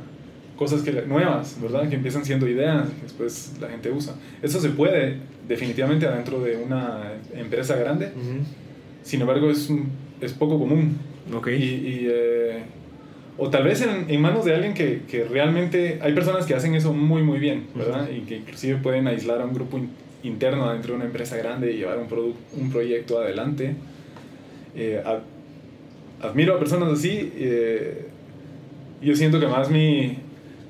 [0.61, 1.89] cosas que nuevas, ¿verdad?
[1.89, 4.15] Que empiezan siendo ideas, que después la gente usa.
[4.43, 5.17] Eso se puede
[5.49, 8.13] definitivamente adentro de una empresa grande.
[8.15, 8.45] Ujú.
[9.03, 9.89] Sin embargo, es, un-
[10.21, 10.99] es poco común.
[11.35, 11.49] Ok.
[11.49, 12.59] Y, y, eh,
[13.39, 15.99] o tal vez en, en manos de alguien que, que realmente...
[16.03, 18.11] Hay personas que hacen eso muy, muy bien, ¿verdad?
[18.15, 19.89] Y que inclusive pueden aislar a un grupo in-
[20.23, 23.77] interno dentro de una empresa grande y llevar un, produ- un proyecto adelante.
[24.77, 25.21] Eh, a-
[26.29, 27.33] admiro a personas así.
[27.35, 28.09] eh,
[29.01, 30.19] yo siento que más mi,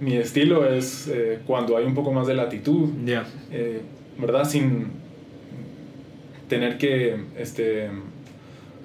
[0.00, 3.26] mi estilo es eh, cuando hay un poco más de latitud, Ya.
[3.52, 3.80] eh,
[4.18, 4.48] ¿verdad?
[4.48, 4.86] Sin
[6.48, 7.90] tener que, este,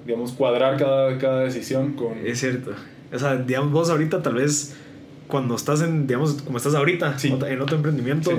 [0.06, 2.18] digamos, cuadrar cada, cada decisión con...
[2.24, 2.72] Es cierto.
[3.12, 4.76] O sea, digamos, vos ahorita tal vez
[5.26, 7.34] cuando estás en, digamos, como estás ahorita, Sí.
[7.48, 8.36] en otro emprendimiento, Sí.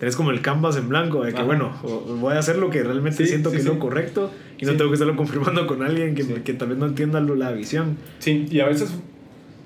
[0.00, 1.46] tenés como el canvas en blanco de que, Ajá.
[1.46, 1.72] bueno,
[2.20, 4.90] voy a hacer lo que realmente Sí, siento que es lo correcto y no tengo
[4.90, 7.96] que estarlo confirmando con alguien que, que tal vez no entienda la visión.
[8.18, 8.90] Sí, y a veces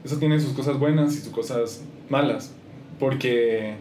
[0.04, 2.54] eso tiene sus cosas buenas y sus cosas malas,
[2.98, 3.74] porque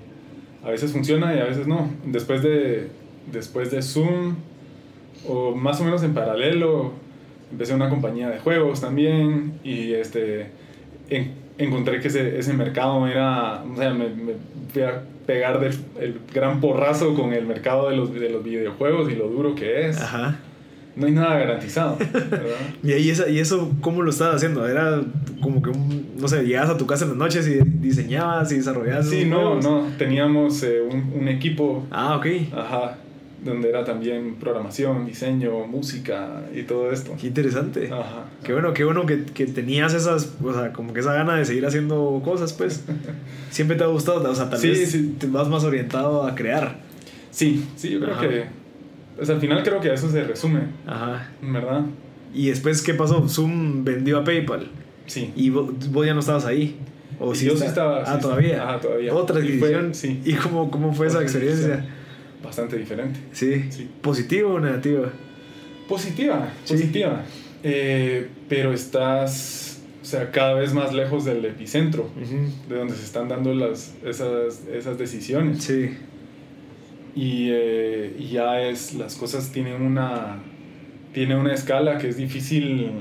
[0.64, 1.90] a veces funciona y a veces no.
[2.06, 2.88] Después de,
[3.32, 4.36] después de Zoom,
[5.28, 6.92] o más o menos en paralelo,
[7.52, 10.48] empecé una compañía de juegos también y este,
[11.10, 14.34] en- encontré que ese, ese mercado era, o sea, me, me
[14.72, 19.12] fui a pegar del, el gran porrazo con el mercado de los, de los videojuegos
[19.12, 20.00] y lo duro que es.
[20.02, 20.40] Ajá.
[20.98, 21.98] No hay nada garantizado.
[22.84, 24.68] Y, ahí esa, y eso, ¿cómo lo estabas haciendo?
[24.68, 25.02] Era
[25.42, 28.56] como que, un, no sé, llegabas a tu casa en las noches y diseñabas y
[28.58, 29.08] desarrollabas.
[29.10, 29.66] Sí, no, juegos.
[29.66, 29.84] no.
[29.98, 32.26] Teníamos eh, un, un equipo, Ah, ok.
[32.56, 32.98] ajá,
[33.44, 37.16] donde era también programación, diseño, música y todo esto.
[37.20, 37.90] Qué interesante.
[37.92, 38.26] Ajá.
[38.44, 41.46] Qué bueno, qué bueno que, que tenías esas, o sea, como que esa gana de
[41.46, 42.84] seguir haciendo cosas, pues.
[43.52, 45.16] Siempre te ha gustado, o sea, tal Sí, vez sí.
[45.20, 46.80] te vas más orientado a crear.
[47.32, 48.28] Sí, sí, yo creo Ajá.
[48.28, 48.46] que.
[49.18, 51.30] Pues al final creo que a eso se resume, Ajá.
[51.42, 51.82] ¿verdad?
[52.34, 53.28] Y después, ¿qué pasó?
[53.28, 54.68] Zoom vendió a PayPal
[55.08, 55.34] Sí.
[55.36, 56.78] y vos, vos ya no estabas ahí.
[57.20, 58.64] ¿O Y yo sí estaba, Ah, sí, todavía.
[58.64, 59.14] Ajá, todavía.
[59.16, 59.94] Otra Y fue- adquisición.
[59.96, 60.22] sí.
[60.24, 61.84] ¿Y cómo, cómo fue esa experiencia?
[62.44, 63.20] Bastante diferente.
[63.32, 63.66] Sí.
[63.72, 63.90] Sí.
[64.02, 65.06] ¿Positivo o negativo?
[65.88, 66.74] Positiva, Sí.
[66.74, 67.24] positiva.
[67.64, 72.52] Eh, pero estás, o sea, cada vez más lejos del epicentro, Ujú.
[72.70, 75.64] de donde se están dando las, esas, esas decisiones.
[75.64, 75.90] Sí.
[77.18, 80.38] Y, eh, y ya es las cosas tienen una
[81.14, 82.92] tiene una escala que es difícil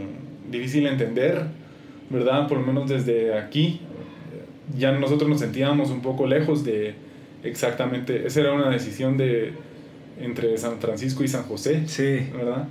[0.50, 1.44] difícil entender
[2.08, 2.48] ¿verdad?
[2.48, 3.80] Por lo menos desde aquí,
[4.78, 6.94] ya nosotros nos sentíamos un poco lejos de
[7.42, 9.52] exactamente, esa era una decisión de
[10.20, 12.28] entre San Francisco y San José, Sí.
[12.34, 12.68] ¿verdad?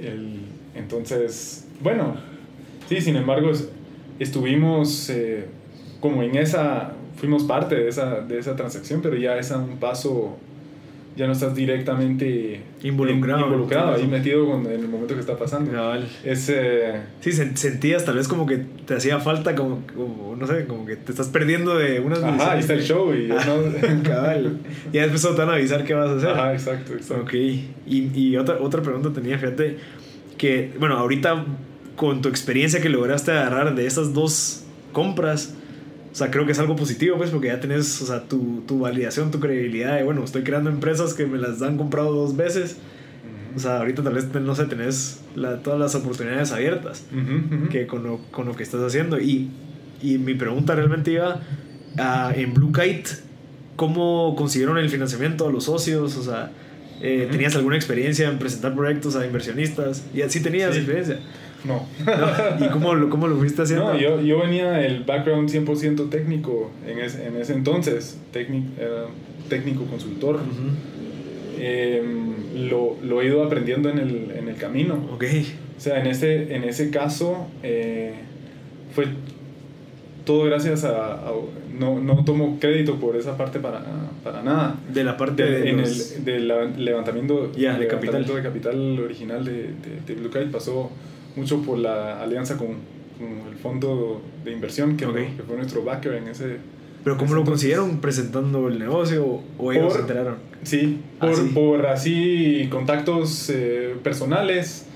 [0.00, 0.40] El,
[0.74, 2.16] entonces, bueno,
[2.88, 3.70] sí, sin embargo, es-
[4.18, 5.46] estuvimos eh,
[6.00, 9.78] como en esa, fuimos parte de esa, de esa transacción, pero ya es a un
[9.78, 10.36] paso,
[11.16, 15.20] ya no estás directamente Involucrado, in- involucrado en ahí metido con, en el momento que
[15.20, 15.72] está pasando.
[15.72, 16.06] Cabal.
[16.24, 20.46] Es, eh, Sí, sen- sentías tal vez como que te hacía falta, como, como, no
[20.46, 23.44] sé, como que te estás perdiendo de unas ajá, ahí está el show y ya
[23.46, 24.02] no...
[24.02, 24.58] Cabal.
[24.92, 26.28] Ya después te van a avisar qué vas a hacer.
[26.30, 27.22] Ajá, exacto, exacto.
[27.24, 27.32] Ok.
[27.32, 27.70] Y,
[28.14, 29.78] y otra, otra pregunta tenía, fíjate,
[30.36, 31.46] que, bueno, ahorita
[31.96, 35.54] con tu experiencia que lograste agarrar de esas dos compras,
[36.16, 38.78] o sea, creo que es algo positivo, pues, porque ya tenés, o sea, tu, tu
[38.78, 42.78] validación, tu credibilidad de, bueno, estoy creando empresas que me las han comprado dos veces.
[43.54, 47.04] O sea, ahorita tal vez, no sé, tenés la- todas las oportunidades abiertas
[47.70, 49.20] que con lo, con lo que estás haciendo.
[49.20, 49.50] Y,
[50.02, 51.42] y mi pregunta realmente iba
[51.98, 53.10] a, en Blue Kite,
[53.76, 56.16] ¿cómo consiguieron el financiamiento a los socios?
[56.16, 56.50] O sea,
[57.02, 57.28] eh.
[57.30, 60.02] ¿tenías alguna experiencia en presentar proyectos a inversionistas?
[60.14, 60.78] Y sí tenías Sí.
[60.78, 61.18] experiencia.
[61.66, 61.86] No.
[62.64, 63.92] ¿Y cómo, lo- cómo lo fuiste haciendo?
[63.92, 69.06] No, yo, yo venía el background 100% técnico en, ese- en ese entonces, técnico, era
[69.48, 70.40] técnico consultor.
[71.58, 74.94] Em, lo, lo he ido aprendiendo en el, en el camino.
[75.14, 75.24] Ok.
[75.76, 78.12] O sea, en ese, en ese caso eh,
[78.94, 79.06] fue
[80.24, 81.14] todo gracias a...
[81.14, 81.32] a-
[81.78, 83.82] no, no tomo crédito por esa parte para,
[84.24, 84.76] para nada.
[84.94, 88.24] De la parte De- de, en los- el del la- levantamiento, de capital.
[88.26, 90.90] de capital original de, de, de Blue Kite pasó
[91.36, 92.68] mucho por la alianza con,
[93.18, 96.56] con el fondo de inversión que, fue nuestro backer en ese
[97.04, 98.00] Pero ¿cómo ese lo consiguieron?
[98.00, 100.36] ¿Presentando el negocio o ellos Por- se enteraron?
[100.62, 101.50] sí Ah, por, sí.
[101.54, 104.86] por así contactos eh, personales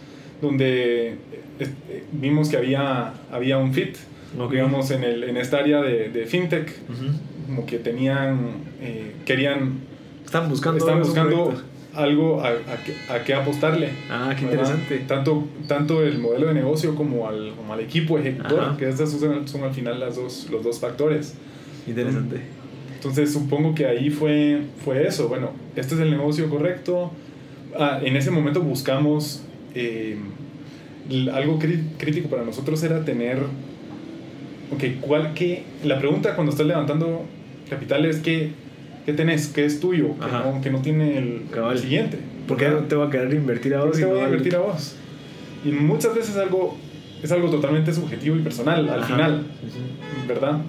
[0.42, 1.08] donde
[1.60, 3.96] eh, vimos que había había un fit
[4.38, 4.52] Ok.
[4.52, 6.72] digamos en el en esta área de, de fintech
[7.46, 8.38] como que tenían
[8.80, 9.80] eh, querían
[10.24, 10.78] Están buscando.
[10.78, 11.52] están buscando.
[11.94, 13.90] Algo a, a, que, a qué apostarle.
[14.08, 14.60] Ah, qué ¿verdad?
[14.60, 14.98] interesante.
[15.06, 18.76] Tanto, tanto el modelo de negocio como al, como al equipo ejecutor, Ajá.
[18.76, 21.34] que estas son, son al final las dos, los dos factores.
[21.86, 22.40] Interesante.
[22.94, 25.28] Entonces supongo que ahí fue, fue eso.
[25.28, 27.10] Bueno, este es el negocio correcto.
[27.78, 29.42] Ah, en ese momento buscamos
[29.74, 30.16] eh,
[31.32, 33.38] algo crítico para nosotros era tener,
[34.72, 37.24] ok, ¿cuál que La pregunta cuando estás levantando
[37.68, 38.50] capital es qué,
[39.10, 41.42] qué tenés, qué es tuyo, que no, que no tiene el,
[41.72, 42.18] el siguiente.
[42.46, 43.98] ¿Por qué no te va a querer invertir a ¿Por vos?
[43.98, 44.96] te voy a invertir a vos?
[45.64, 46.76] Y muchas veces algo,
[47.22, 49.14] es algo totalmente subjetivo y personal al Ajá.
[49.14, 49.46] final.
[50.26, 50.60] ¿verdad?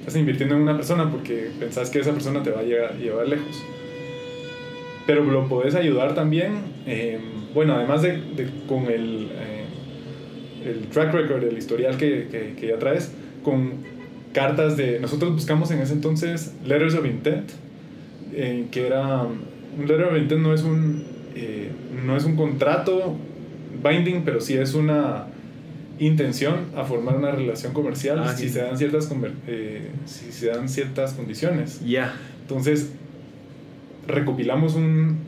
[0.00, 3.28] Estás invirtiendo en una persona porque pensás que esa persona te va a llegar, llevar
[3.28, 3.62] lejos.
[5.06, 6.52] Pero lo podés ayudar también,
[6.86, 7.18] eh,
[7.54, 9.64] bueno, además de, de con el, eh,
[10.64, 13.72] el track record, el historial que, que, que ya traes, con
[14.32, 15.00] cartas de...
[15.00, 17.50] Nosotros buscamos en ese entonces letters of intent,
[18.32, 19.22] eh, que era...
[19.22, 21.04] Un letter of intent no es un,
[21.36, 21.70] eh,
[22.04, 23.16] no es un contrato
[23.82, 25.26] binding, pero sí es una
[26.00, 28.54] intención a formar una relación comercial Ah, si, sí.
[28.54, 29.08] se dan ciertas,
[29.46, 31.80] eh, si se dan ciertas condiciones.
[31.86, 32.14] Ya.
[32.42, 32.92] Entonces,
[34.08, 35.18] recopilamos un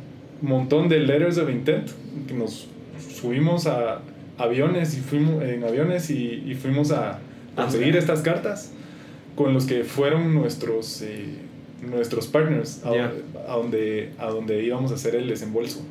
[0.41, 1.89] montón de letters of intent
[2.27, 2.69] que nos
[3.15, 4.01] subimos a
[4.39, 7.21] aviones y fuimos en aviones y, y fuimos a
[7.55, 8.73] conseguir Ah, estas cartas
[9.37, 11.27] con los que fueron nuestros eh,
[11.83, 13.13] nuestros partners a, Ya.
[13.49, 15.83] a donde a donde íbamos a hacer el desembolso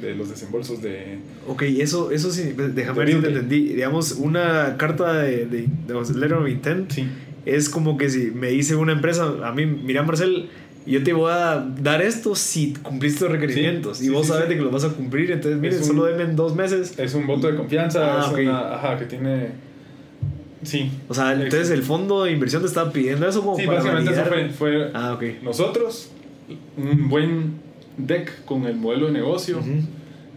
[0.00, 3.60] de los desembolsos de Ok, eso, eso sí, déjame ver si te entendí.
[3.74, 7.06] Digamos, una carta de, de, de letter of intent sí
[7.46, 10.50] es como que si me dice una empresa, a mí, mira Marcel,
[10.86, 14.32] yo te voy a dar esto si cumpliste los requerimientos Sí, y sí, vos sí,
[14.32, 14.50] sabes sí.
[14.50, 16.98] de que los vas a cumplir, entonces miren, un- solo denme en dos meses.
[16.98, 18.38] es un voto de confianza Ah, es ok.
[18.40, 19.48] una- ajá que tiene
[20.62, 21.74] sí O sea, entonces Exacto.
[21.74, 24.90] el fondo de inversión te está pidiendo eso como sí para básicamente eso fue, fue
[24.94, 25.42] Ah, ok.
[25.42, 26.10] nosotros
[26.76, 27.54] un buen
[27.96, 29.60] deck con el modelo de negocio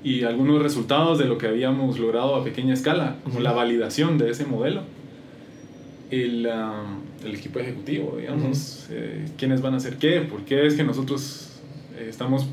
[0.04, 4.30] y algunos resultados de lo que habíamos logrado a pequeña escala, como la validación de
[4.32, 4.82] ese modelo.
[6.12, 6.84] El, ah,
[7.26, 11.50] el equipo ejecutivo, digamos, eh, quiénes van a hacer qué, por qué es que nosotros
[11.98, 12.46] eh, estamos,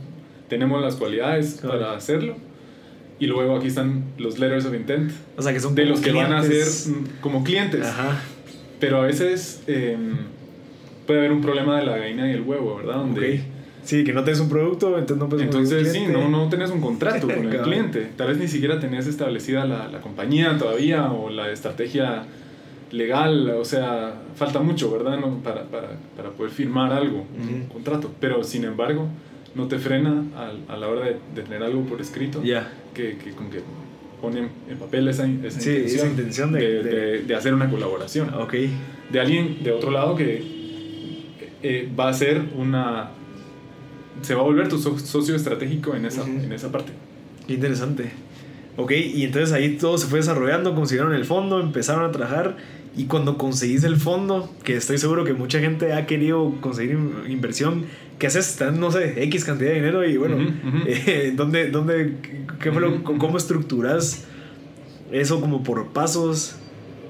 [0.49, 1.79] tenemos las cualidades Claro.
[1.81, 2.37] para hacerlo.
[3.21, 6.11] Y luego aquí están los letters of intent, O sea, que son de los que
[6.11, 7.87] van a ser mm, como clientes.
[7.87, 8.19] Ajá.
[8.81, 9.97] Pero a veces eh,
[11.07, 12.97] puede haber un problema de la gallina y el huevo, ¿verdad?
[12.97, 13.43] Donde.
[13.85, 16.81] Sí, que no tenés un producto, entonces no puedes entonces, sí, no, no tenés un
[16.81, 18.09] contrato con el cliente.
[18.17, 22.25] Tal vez ni siquiera tenés establecida la, la compañía todavía o la estrategia
[22.91, 23.51] legal.
[23.51, 25.19] O sea, falta mucho, ¿verdad?
[25.19, 28.11] No, para, para, para poder firmar algo, un contrato.
[28.21, 29.09] Pero, sin embargo,
[29.55, 32.73] no te frena al- a, la hora de, de tener algo por escrito Ya.
[32.95, 33.61] que, que, como que
[34.21, 38.33] pone en papel esa, esa, intención, de, de, hacer una colaboración.
[38.35, 38.55] Ok.
[39.11, 40.43] De alguien de otro lado que
[41.63, 43.11] eh, va a ser una...
[44.23, 46.93] Se va a volver tu socio estratégico en esa, en esa parte.
[47.49, 48.11] interesante.
[48.77, 52.57] Ok, y entonces ahí todo se fue desarrollando, consiguieron el fondo, empezaron a trabajar
[52.97, 57.85] y cuando conseguís el fondo, que estoy seguro que mucha gente ha querido conseguir inversión,
[58.19, 58.61] ¿qué haces?
[58.73, 60.37] no sé, X cantidad de dinero y bueno,
[60.87, 62.15] eh, ¿dónde, dónde,
[62.61, 64.27] qué fue lo, ¿cómo estructuras
[65.13, 66.57] eso como por pasos?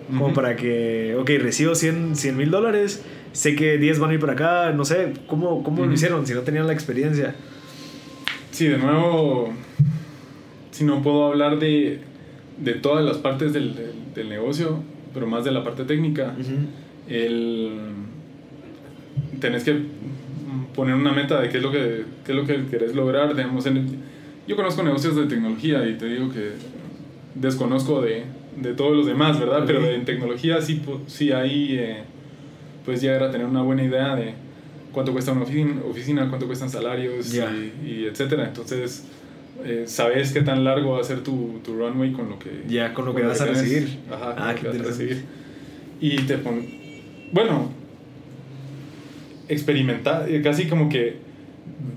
[0.08, 3.00] Como para que, ok, recibo 100 mil dólares,
[3.32, 6.34] sé que 10 van a ir para acá, no sé, ¿cómo, cómo lo hicieron si
[6.34, 7.36] no tenían la experiencia?
[8.50, 9.52] Sí, de nuevo,
[10.72, 12.00] si no puedo hablar de,
[12.58, 13.76] de todas las partes del,
[14.12, 14.82] del negocio,
[15.12, 16.34] pero más de la parte técnica,
[17.08, 17.78] el,
[19.40, 19.76] tenés que
[20.74, 23.34] poner una meta de qué es lo que, qué es lo que querés lograr.
[23.34, 23.66] Digamos,
[24.46, 26.52] yo conozco negocios de tecnología y te digo que
[27.34, 28.24] desconozco de,
[28.60, 29.64] de todos los demás, ¿verdad?
[29.66, 32.02] Pero en tecnología sí, sí ahí eh,
[32.84, 34.34] puedes llegar a tener una buena idea de
[34.92, 37.38] cuánto cuesta una oficina, cuánto cuestan salarios y,
[37.88, 38.48] y, etcétera.
[38.48, 39.04] Entonces
[39.64, 42.64] eh, sabes qué tan largo va a ser tu, tu runway con lo que...
[42.68, 43.98] Ya, con lo que vas a recibir.
[44.10, 45.24] Ajá, ah, que vas a recibir.
[46.00, 46.64] Y te pon...
[47.32, 47.70] Bueno,
[49.48, 51.16] experimentar, eh, casi como que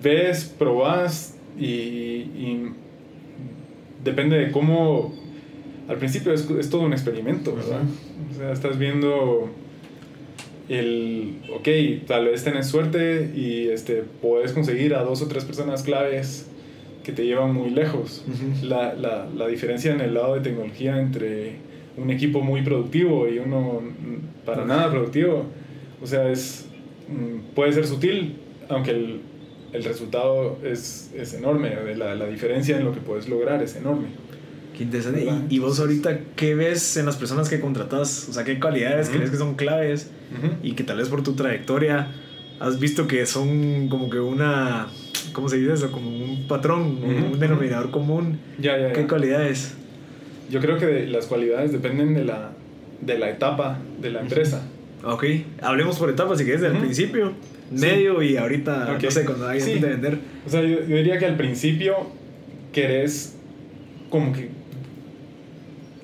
[0.02, 2.72] ves, probas y, y
[4.04, 5.14] depende de cómo...
[5.88, 7.82] Al principio es, es todo un experimento, ¿verdad?
[8.32, 9.50] O sea, estás viendo
[10.70, 15.84] el, ok, tal vez tenés suerte y este, puedes conseguir a dos o tres personas
[15.84, 16.48] claves
[17.04, 18.26] que te llevan muy lejos.
[18.64, 21.58] la, la, la, diferencia en el lado de tecnología entre
[21.98, 23.82] un equipo muy productivo y uno
[24.46, 25.46] para nada productivo,
[26.02, 26.66] o sea, es,
[27.08, 28.38] mm, puede ser sutil,
[28.70, 29.22] aunque el,
[29.74, 34.08] el resultado es, es enorme, la, la, diferencia en lo que puedes lograr es enorme.
[34.76, 35.28] Qué interesante.
[35.50, 38.28] ¿Y, vos ahorita qué ves en las personas que contratas?
[38.30, 40.10] O sea, ¿qué cualidades crees que son claves?
[40.64, 42.08] Y que tal vez por tu trayectoria
[42.60, 44.88] has visto que son como que una
[45.32, 45.92] ¿cómo se dice eso?
[45.92, 48.40] Como un patrón, un denominador común.
[48.60, 49.76] Ya, ya, ¿Qué cualidades?
[50.50, 52.52] Yo creo que las cualidades dependen de la,
[53.02, 54.68] de la etapa de la empresa.
[55.04, 55.26] Ok,
[55.62, 57.34] hablemos por etapas, si quieres, del principio,
[57.72, 59.80] medio y ahorita, no sé, cuando hay sí.
[59.80, 60.18] de vender.
[60.46, 61.96] O sea, yo, diría que al principio
[62.72, 63.36] querés
[64.10, 64.50] como que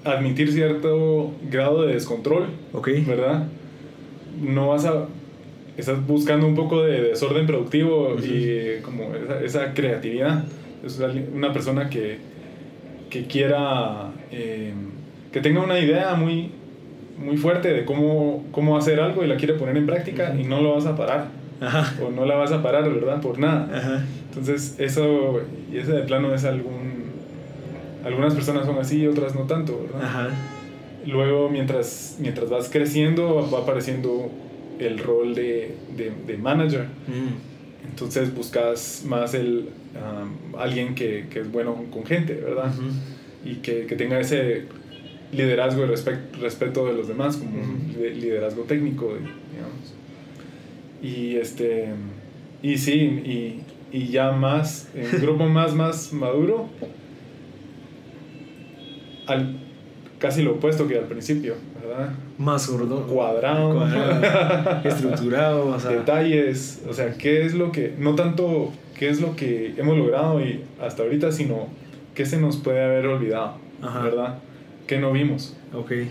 [0.03, 3.47] admitir cierto grado de descontrol, ok ¿verdad?
[4.41, 5.07] No vas a
[5.79, 10.43] estás buscando un poco de desorden productivo y como esa, esa, creatividad.
[10.85, 10.99] Es
[11.33, 12.19] una persona que,
[13.09, 14.73] que quiera, eh,
[15.31, 16.51] que tenga una idea muy,
[17.17, 20.61] muy fuerte de cómo, cómo hacer algo y la quiere poner en práctica y no
[20.61, 21.27] lo vas a parar.
[22.01, 23.19] O no la vas a parar, ¿verdad?
[23.21, 24.05] Por nada.
[24.29, 27.09] Entonces, eso, y ese de plano es algún...
[28.05, 30.29] Algunas personas son así, otras no tanto, ¿verdad?
[31.05, 34.31] Luego, mientras, mientras vas creciendo, va apareciendo
[34.79, 36.85] el rol de, de, manager.
[37.07, 37.89] Mm.
[37.89, 42.71] Entonces buscas más el, um, alguien que, que, es bueno con gente, ¿verdad?
[43.43, 44.63] Y que, que, tenga ese
[45.31, 49.93] liderazgo y respeto de los demás, como un liderazgo técnico, digamos.
[51.01, 51.89] Y, este,
[52.61, 53.61] y sí, y,
[53.91, 56.69] y ya más, en un grupo más, más maduro,
[59.27, 59.59] al,
[60.19, 62.11] casi lo opuesto que al principio, ¿verdad?
[62.37, 63.07] Más gordo.
[63.07, 63.85] Cuadrado.
[64.83, 65.67] estructurado.
[65.67, 65.91] O sea.
[65.91, 66.81] Detalles.
[66.89, 67.93] O sea, ¿qué es lo que...
[67.97, 71.69] No tanto qué es lo que hemos logrado y hasta ahorita, sino
[72.13, 73.55] qué se nos puede haber olvidado,
[74.03, 74.39] ¿verdad?
[74.87, 75.55] ¿Qué no vimos?
[75.73, 76.07] Ok, qué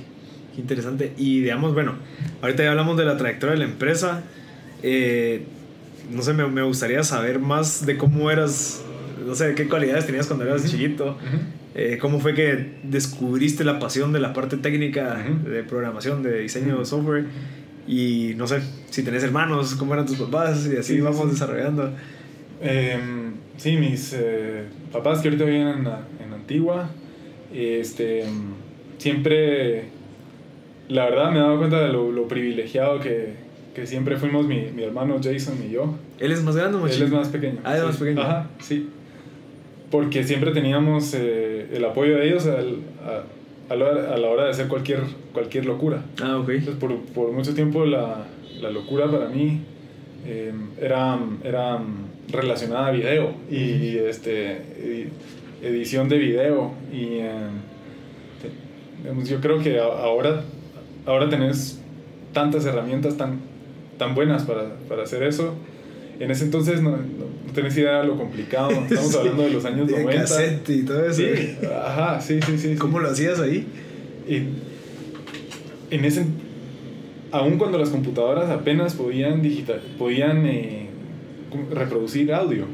[0.56, 1.12] interesante.
[1.18, 1.96] Y digamos, bueno,
[2.40, 4.22] ahorita ya hablamos de la trayectoria de la empresa.
[4.82, 5.44] Eh,
[6.10, 8.82] no sé, me, me, gustaría saber más de cómo eras,
[9.26, 11.18] no sé, qué cualidades tenías cuando eras chiquito.
[11.74, 16.78] Eh, ¿Cómo fue que descubriste la pasión de la parte técnica de programación, de diseño
[16.78, 17.26] de software?
[17.86, 18.60] Y no sé,
[18.90, 21.92] si tenés hermanos, cómo eran tus papás y así vamos desarrollando.
[22.60, 26.90] Em, sí, mis eh, papás que ahorita viven en, en, Antigua,
[27.54, 28.24] este,
[28.98, 29.84] siempre,
[30.88, 33.34] la verdad me he dado cuenta de lo, lo privilegiado que,
[33.74, 35.94] que, siempre fuimos mi, mi, hermano Jason y yo.
[36.18, 37.60] ¿Él es más grande o más Él es más pequeño.
[37.62, 38.20] Ah, es más pequeño.
[38.20, 38.88] Ajá, sí
[39.90, 44.68] porque siempre teníamos eh, el apoyo de ellos al, a, a, la hora de hacer
[44.68, 45.00] cualquier,
[45.32, 46.02] cualquier locura.
[46.22, 46.48] Ah, ok.
[46.50, 48.26] Entonces, por, por mucho tiempo la,
[48.60, 49.60] la locura para mí
[50.26, 51.78] eh, era, era
[52.30, 55.08] relacionada a video y este,
[55.62, 56.72] edición de video.
[56.92, 57.32] Y eh,
[59.24, 60.42] yo creo que ahora,
[61.06, 61.82] ahora tenés
[62.32, 63.40] tantas herramientas tan,
[63.96, 65.54] tan buenas para, para hacer eso
[66.20, 68.70] En ese entonces no, no, tenés idea de lo complicado.
[68.90, 70.20] Estamos hablando de los años de 90.
[70.20, 71.22] cassette y todo eso.
[71.22, 72.74] Sí, ajá, sí, sí, sí.
[72.76, 73.66] ¿Cómo lo hacías ahí?
[74.28, 76.26] Y en ese
[77.30, 80.88] aún cuando las computadoras apenas podían digital podían eh,
[81.70, 82.66] reproducir audio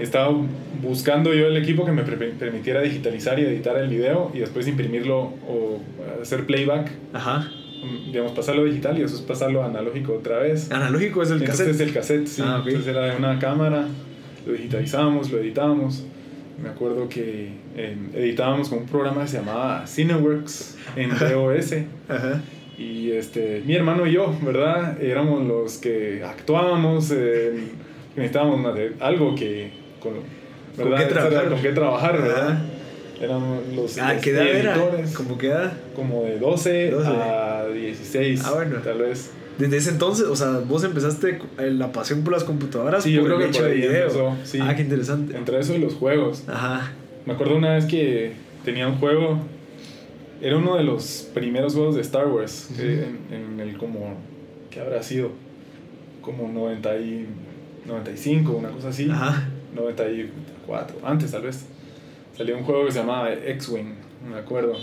[0.00, 0.34] estaba
[0.82, 5.32] buscando yo el equipo que me permitiera digitalizar y editar el video y después imprimirlo
[5.48, 5.80] o
[6.20, 7.50] hacer playback Ajá.
[7.82, 11.66] Mm, digamos pasarlo digital y eso es pasarlo analógico otra vez analógico es el entonces
[11.66, 12.66] cassette es el cassette sí Ah, ok.
[12.68, 13.86] entonces era una cámara
[14.46, 16.04] lo digitalizábamos lo editábamos
[16.62, 21.72] me acuerdo que eh, editábamos con un programa que se llamaba Cineworks en DOS
[22.08, 22.40] Ajá.
[22.78, 25.00] y este, mi hermano y yo, ¿verdad?
[25.02, 27.52] Éramos los que actuábamos, eh,
[28.16, 28.64] necesitábamos
[29.00, 30.12] algo que, con,
[30.76, 30.98] ¿Con ¿verdad?
[31.08, 31.48] qué trabajar?
[31.48, 32.48] con qué trabajar, ¿verdad?
[32.50, 32.64] Ajá.
[33.22, 34.74] Éramos los, Ah, los ¿qué edad era?
[34.74, 35.72] editores, ¿Cómo qué edad?
[35.94, 37.08] como de 12, 12.
[37.08, 38.76] a 16, Ah, bueno.
[38.82, 39.30] tal vez.
[39.58, 43.20] Desde ese entonces, o sea, vos empezaste eh, la pasión por las computadoras Sí, yo
[43.20, 44.02] por creo el que hecho por de ahí video.
[44.02, 44.58] empezó, sí.
[44.60, 45.36] Ah, qué interesante.
[45.36, 46.42] Entre eso y los juegos.
[46.48, 46.92] Ajá.
[47.26, 48.32] Me acuerdo una vez que
[48.64, 49.38] tenía un juego,
[50.40, 54.16] era uno de los primeros juegos de Star Wars, que en, en el como,
[54.70, 55.30] ¿qué habrá sido?
[56.22, 57.26] Como 90 y
[57.86, 59.08] 95, una cosa así.
[59.10, 59.48] Ajá.
[59.74, 61.66] 94, antes tal vez.
[62.36, 63.94] Salió un juego que se llamaba X-Wing,
[64.30, 64.74] me acuerdo.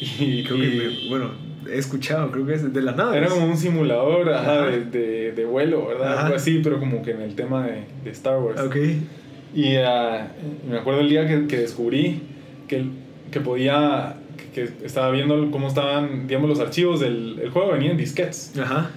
[0.00, 1.30] Y, Creo y que, bueno,
[1.70, 3.16] he escuchado, creo que es de la nada.
[3.16, 4.66] era como un simulador ajá, Ajá.
[4.70, 6.12] de, de, de vuelo, ¿verdad?
[6.12, 6.22] Ajá.
[6.26, 8.60] Algo así, pero como que en el tema de, de Star Wars.
[8.60, 8.76] Ok.
[9.54, 10.28] Y ah,
[10.68, 12.20] me acuerdo el día que, que descubrí
[12.68, 12.84] que,
[13.30, 14.16] que podía,
[14.54, 18.52] que, que estaba viendo cómo estaban, digamos, los archivos del el juego venían en disquetes,
[18.60, 18.90] Ajá.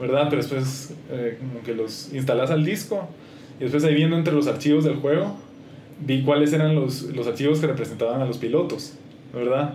[0.00, 0.28] ¿verdad?
[0.30, 3.08] Pero después eh, como que los instalas al disco
[3.58, 5.36] y después ahí viendo entre los archivos del juego
[6.06, 8.94] vi cuáles eran los, los archivos que representaban a los pilotos,
[9.32, 9.74] ¿verdad?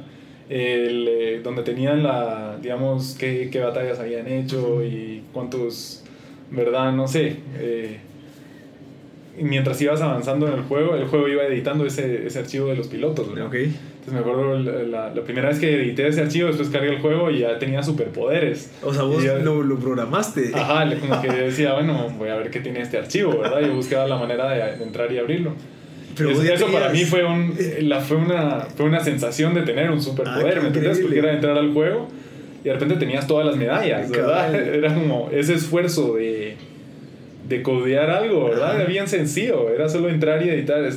[0.49, 6.03] El, eh, donde tenían la, digamos, qué, qué batallas habían hecho y cuántos,
[6.51, 6.91] ¿verdad?
[6.93, 7.38] No sé.
[7.57, 7.99] eh,
[9.38, 12.75] y mientras ibas avanzando en el juego, el juego iba editando ese, ese archivo de
[12.75, 13.47] los pilotos, ¿verdad?
[13.47, 13.53] Ok.
[13.55, 17.32] Entonces me acuerdo la, la- primera vez que edité ese archivo, después cargué el juego
[17.32, 18.69] y ya tenía superpoderes.
[18.84, 20.51] O sea, vos ya- lo, lo programaste.
[20.53, 23.61] Ajá, como que decía, bueno, voy a ver qué tiene este archivo, ¿verdad?
[23.61, 25.53] Y buscaba la manera de, de entrar y abrirlo.
[26.20, 29.97] Pero eso para mí fue, un, la, fue, una, fue una sensación de tener un
[29.97, 30.99] Ah, superpoder, ¿me entiendes?
[30.99, 32.07] Porque era entrar al juego
[32.63, 34.51] y de repente tenías todas las medallas, ¿verdad?
[34.51, 34.55] Cabal.
[34.76, 36.55] Era como ese esfuerzo de,
[37.47, 38.72] de codear algo, ¿verdad?
[38.72, 38.76] Ajá.
[38.82, 40.88] Era bien sencillo, era solo entrar y editar.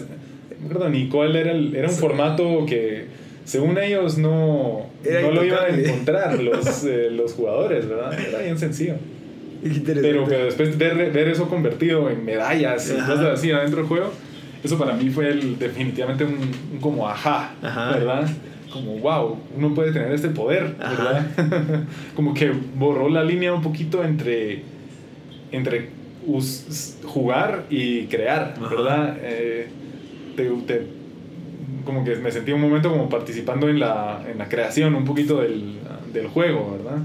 [0.64, 2.01] Acuerdo ni cuál era, el, era un Sí.
[2.01, 3.07] formato que
[3.45, 8.12] según ellos no, Era no lo iban a encontrar los, eh, los jugadores, ¿verdad?
[8.18, 8.95] Era bien sencillo.
[9.85, 14.12] Pero que después ver, ver eso convertido en medallas y cosas así adentro del juego,
[14.65, 16.35] eso para mí fue el- definitivamente un,
[16.73, 17.93] un como ajá, Ajá.
[17.93, 18.29] ¿verdad?
[18.73, 21.27] Como wow, uno puede tener este poder, Ajá.
[21.37, 21.85] ¿verdad?
[22.17, 24.63] como que borró la línea un poquito entre,
[25.51, 25.91] entre
[26.27, 28.69] us- jugar y crear, Ajá.
[28.75, 29.17] ¿verdad?
[29.23, 29.67] Eh,
[30.37, 30.87] te- te-
[31.85, 35.41] como que me sentí un momento como participando en la, en la creación un poquito
[35.41, 35.79] del,
[36.13, 37.03] del juego, ¿verdad?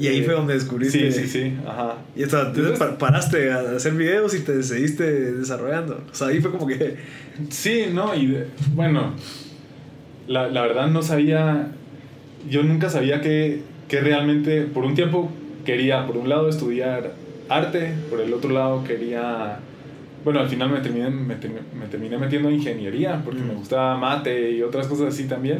[0.00, 1.12] Y ahí fue donde descubriste.
[1.12, 1.96] Sí, sí, sí, ajá.
[2.16, 6.02] Y hasta, entonces Entonces- pa- paraste a hacer videos y te seguiste desarrollando.
[6.10, 6.96] O sea, ahí fue como que.
[7.50, 9.12] Sí, no, y de- bueno,
[10.26, 11.68] la, la verdad no sabía,
[12.48, 15.30] yo nunca sabía que, que realmente, por un tiempo
[15.64, 17.12] quería, por un lado, estudiar
[17.48, 19.58] arte, por el otro lado quería,
[20.24, 23.48] bueno, al final me terminé, me, me terminé metiendo en ingeniería, porque Mm.
[23.48, 25.58] me gustaba mate y otras cosas así también.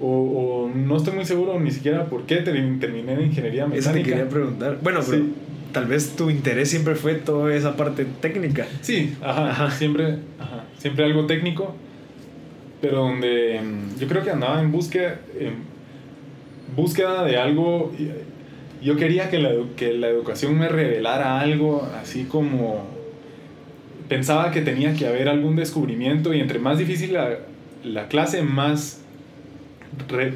[0.00, 3.70] O, o no estoy muy seguro ni siquiera por qué ter- terminé en ingeniería Eso
[3.74, 3.92] mecánica.
[3.92, 4.78] te quería preguntar.
[4.82, 5.32] Bueno, pero Sí.
[5.72, 8.66] tal vez tu interés siempre fue toda esa parte técnica.
[8.82, 9.70] Sí, ajá, Ajá.
[9.70, 11.74] Siempre, ajá, siempre algo técnico,
[12.82, 15.54] pero donde mm, yo creo que andaba en búsqueda, en
[16.76, 17.90] búsqueda de algo.
[18.82, 22.84] Yo quería que la, que la educación me revelara algo, así como
[24.08, 27.38] pensaba que tenía que haber algún descubrimiento y entre más difícil la,
[27.82, 29.02] la clase, más
[30.08, 30.32] re-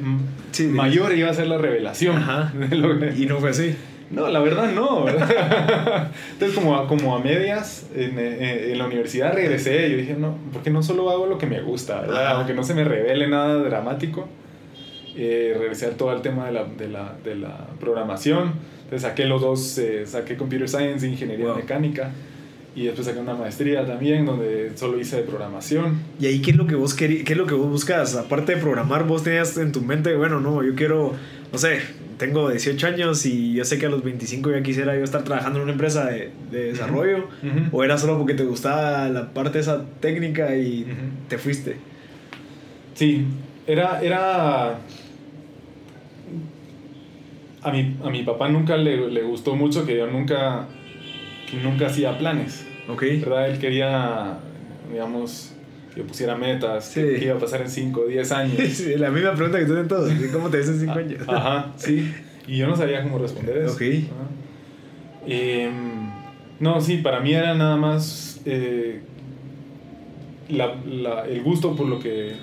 [0.51, 2.17] Sí, mayor iba a ser la revelación.
[2.17, 2.53] Ajá.
[3.17, 3.75] Y no fue así.
[4.09, 5.05] no, la verdad no.
[6.33, 10.15] Entonces, como a, como a medias en, eh, en la universidad regresé y yo dije,
[10.17, 12.31] no, porque no solo hago lo que me gusta, ¿verdad?
[12.37, 14.27] Aunque no se me revele nada dramático.
[15.15, 18.53] Eh, regresé a todo el tema de la, de la, de la programación.
[18.83, 21.55] Entonces saqué los dos, eh, saqué Computer Science e Ingeniería Wow.
[21.57, 22.11] Mecánica.
[22.73, 25.99] Y después saqué una maestría también donde solo hice de programación.
[26.21, 28.15] ¿Y ahí qué es lo que vos querí- qué es lo que vos buscas?
[28.15, 31.13] Aparte de programar, vos tenías en tu mente, bueno, no, yo quiero,
[31.51, 31.79] no sé,
[32.17, 35.59] tengo 18 años y yo sé que a los 25 ya quisiera yo estar trabajando
[35.59, 37.27] en una empresa de, de desarrollo.
[37.73, 40.87] ¿O era solo porque te gustaba la parte esa técnica y
[41.27, 41.75] te fuiste?
[42.93, 43.25] Sí,
[43.67, 44.79] era, era...
[47.63, 50.67] A mi, a mi papá nunca le, le gustó mucho que yo nunca...
[51.51, 52.65] que nunca hacía planes.
[52.87, 53.01] Ok.
[53.19, 53.49] ¿Verdad?
[53.49, 54.37] Él quería,
[54.91, 55.53] digamos,
[55.93, 57.01] que yo pusiera metas, Sí.
[57.01, 58.55] que, que iba a pasar en 5 o 10 años.
[58.71, 60.11] Sí, la misma pregunta que tú en todos.
[60.31, 61.21] ¿Cómo te ves en 5 años?
[61.27, 62.11] Ajá, sí.
[62.47, 63.73] Y yo no sabía cómo responder eso.
[63.75, 63.81] Ok.
[65.27, 66.09] Em,
[66.59, 69.01] no, sí, para mí era nada más eh,
[70.49, 72.33] la- la- el gusto por lo que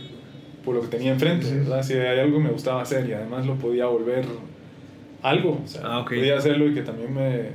[0.65, 1.51] por lo que tenía enfrente.
[1.53, 1.83] ¿verdad?
[1.83, 4.25] Si hay algo que me gustaba hacer y además lo podía volver
[5.23, 7.51] algo, o sea, Ah, podía hacerlo y que también me,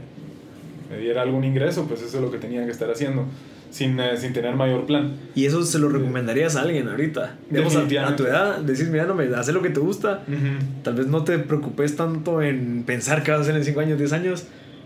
[0.94, 3.26] me diera algún ingreso, pues eso es lo que tenía que estar haciendo,
[3.72, 5.14] sin, eh, sin tener mayor plan.
[5.36, 7.36] Y eso se lo recomendarías a alguien ahorita.
[7.50, 10.24] Digamos, a, a tu edad, decís, mira, no me hace lo que te gusta.
[10.84, 13.98] Tal vez no te preocupes tanto en pensar qué vas a hacer en 5 años,
[13.98, 14.46] 10 años.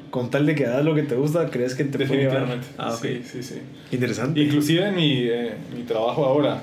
[0.10, 2.22] Con tal de que hagas lo que te gusta, ¿crees que te puede?
[2.24, 2.68] Definitivamente.
[2.78, 3.02] Ah, ok.
[3.02, 3.56] Sí, sí, sí.
[3.92, 4.40] Interesante.
[4.40, 6.62] Inclusive en mi, eh, mi trabajo ahora,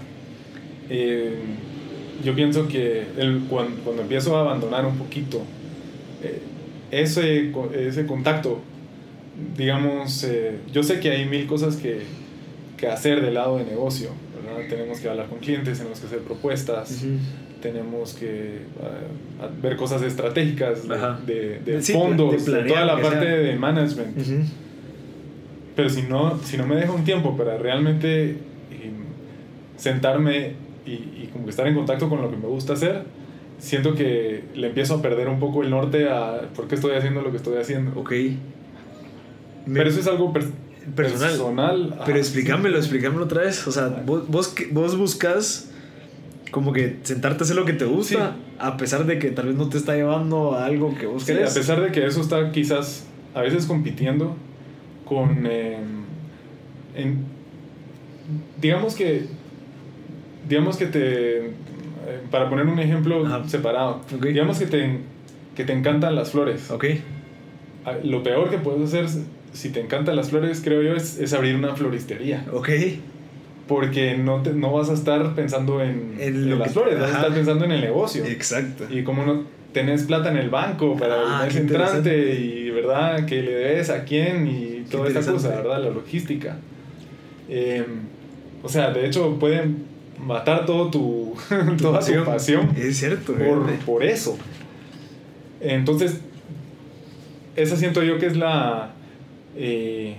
[0.88, 1.36] eh,
[2.24, 5.42] yo pienso que el, cuando, cuando empiezo a abandonar un poquito
[6.22, 6.40] eh,
[6.90, 8.62] ese, ese contacto,
[9.56, 12.02] digamos, eh, yo sé que hay mil cosas que,
[12.76, 14.68] que hacer del lado de negocio, ¿verdad?
[14.68, 17.04] Tenemos que hablar con clientes, tenemos que hacer propuestas,
[17.62, 18.58] tenemos que
[19.40, 21.18] ah, ver cosas estratégicas de, Ajá.
[21.26, 23.36] de, de Sí, fondos, de toda la parte sea.
[23.38, 24.16] de management.
[25.76, 28.36] Pero si no, si no me deja un tiempo para realmente eh,
[29.76, 30.52] sentarme
[30.86, 33.02] y, y como que estar en contacto con lo que me gusta hacer,
[33.58, 37.22] siento que le empiezo a perder un poco el norte a por qué estoy haciendo
[37.22, 37.98] lo que estoy haciendo.
[37.98, 38.12] Ok.
[39.72, 40.46] Pero eso es algo per-
[40.94, 41.28] personal.
[41.30, 42.00] personal.
[42.06, 43.66] Pero explícamelo, explícamelo otra vez.
[43.66, 45.70] O sea, vos, vos, vos buscas
[46.50, 48.52] como que sentarte a hacer lo que te gusta, Sí.
[48.58, 51.32] a pesar de que tal vez no te está llevando a algo que vos Sí,
[51.32, 51.50] querés.
[51.50, 54.36] a pesar de que eso está quizás a veces compitiendo
[55.04, 55.46] con...
[55.46, 55.78] eh,
[56.94, 57.24] en-
[58.60, 59.26] digamos que...
[60.48, 61.46] Digamos que te...
[61.46, 61.50] eh,
[62.30, 63.42] para poner un ejemplo Ajá.
[63.48, 64.02] separado.
[64.20, 64.98] Digamos que te,
[65.56, 66.70] que te encantan las flores.
[66.70, 66.84] Ok.
[67.86, 69.06] Ah, Lo peor que puedes hacer
[69.54, 72.44] si te encantan las flores, creo yo, es, es abrir una floristería.
[72.52, 72.68] Ok.
[73.66, 77.32] Porque no, te- no vas a estar pensando en, En las flores, vas a estar
[77.34, 78.22] pensando en el negocio.
[78.26, 78.84] Exacto.
[78.90, 83.24] Y como no tenés plata en el banco para Ah, el mes entrante y verdad
[83.24, 85.48] que le debes a quién y toda esta cosa.
[85.48, 85.82] ¿verdad?
[85.82, 86.58] La logística.
[87.48, 87.84] Eh,
[88.62, 89.84] o sea, de hecho pueden
[90.20, 91.34] matar todo tu,
[91.80, 93.32] toda tu pasión Es cierto.
[93.32, 93.84] por, fíjate.
[93.86, 94.36] por eso.
[95.60, 96.20] Entonces,
[97.56, 98.90] esa siento yo que es la...
[99.56, 100.16] eh,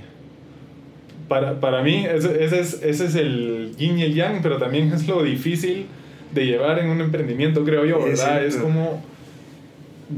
[1.28, 4.92] para, para mí, ese, ese es, ese es el yin y el yang, pero también
[4.94, 5.86] es lo difícil
[6.34, 8.40] de llevar en un emprendimiento, creo yo, Es ¿verdad?
[8.40, 8.48] cierto.
[8.48, 9.04] Es como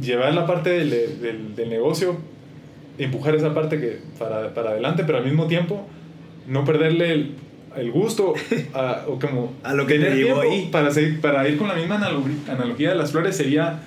[0.01, 0.89] llevar la parte del,
[1.21, 2.17] del, del negocio,
[2.97, 5.87] empujar esa parte que para, para adelante, pero al mismo tiempo
[6.47, 7.31] no perderle el,
[7.77, 8.33] el gusto
[8.73, 10.67] a, o como A lo que te llevó ahí.
[10.71, 13.79] Para, seguir- para ir con la misma analo- analogía de las flores sería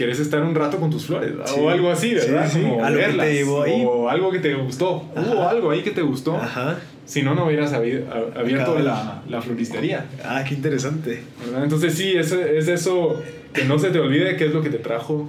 [0.00, 1.32] querés estar un rato con tus flores.
[1.44, 1.60] Sí.
[1.60, 2.48] o algo así, ¿verdad?
[2.50, 2.62] Sí, sí.
[2.62, 3.84] Como A lo que te verlas, llevó ahí.
[3.86, 5.04] o algo que te gustó.
[5.14, 5.50] Hubo Ajá.
[5.50, 6.36] algo ahí que te gustó.
[6.36, 6.78] Ajá.
[7.04, 10.06] Si no, no hubieras abierto la, la floristería.
[10.24, 11.22] Ah, qué interesante.
[11.44, 11.64] ¿verdad?
[11.64, 13.20] Entonces sí, es, es eso
[13.52, 15.28] que no se te olvide qué es lo que te trajo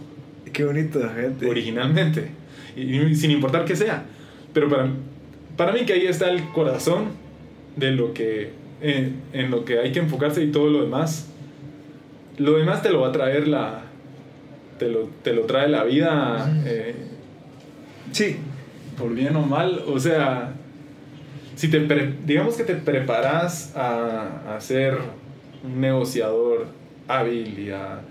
[0.54, 1.50] Qué bonito, gente.
[1.50, 2.30] originalmente.
[2.78, 4.04] Y, y sin importar qué sea.
[4.54, 4.88] Pero para,
[5.58, 7.06] para mí que ahí está el corazón
[7.76, 8.52] de lo que,
[8.82, 11.28] eh, en lo que hay que enfocarse y todo lo demás.
[12.38, 13.84] Lo demás te lo va a traer la...
[14.82, 16.96] Te lo, te lo trae la vida eh,
[18.12, 18.38] Sí.
[18.98, 19.84] por bien o mal.
[19.86, 20.54] O sea,
[21.56, 24.98] si te pre- digamos que te preparas a, a ser
[25.64, 26.66] un negociador
[27.08, 28.02] hábil y a,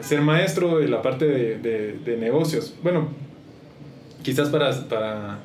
[0.00, 2.74] ser maestro de la parte de, de- de negocios.
[2.82, 3.08] Bueno,
[4.22, 5.40] quizás para, para...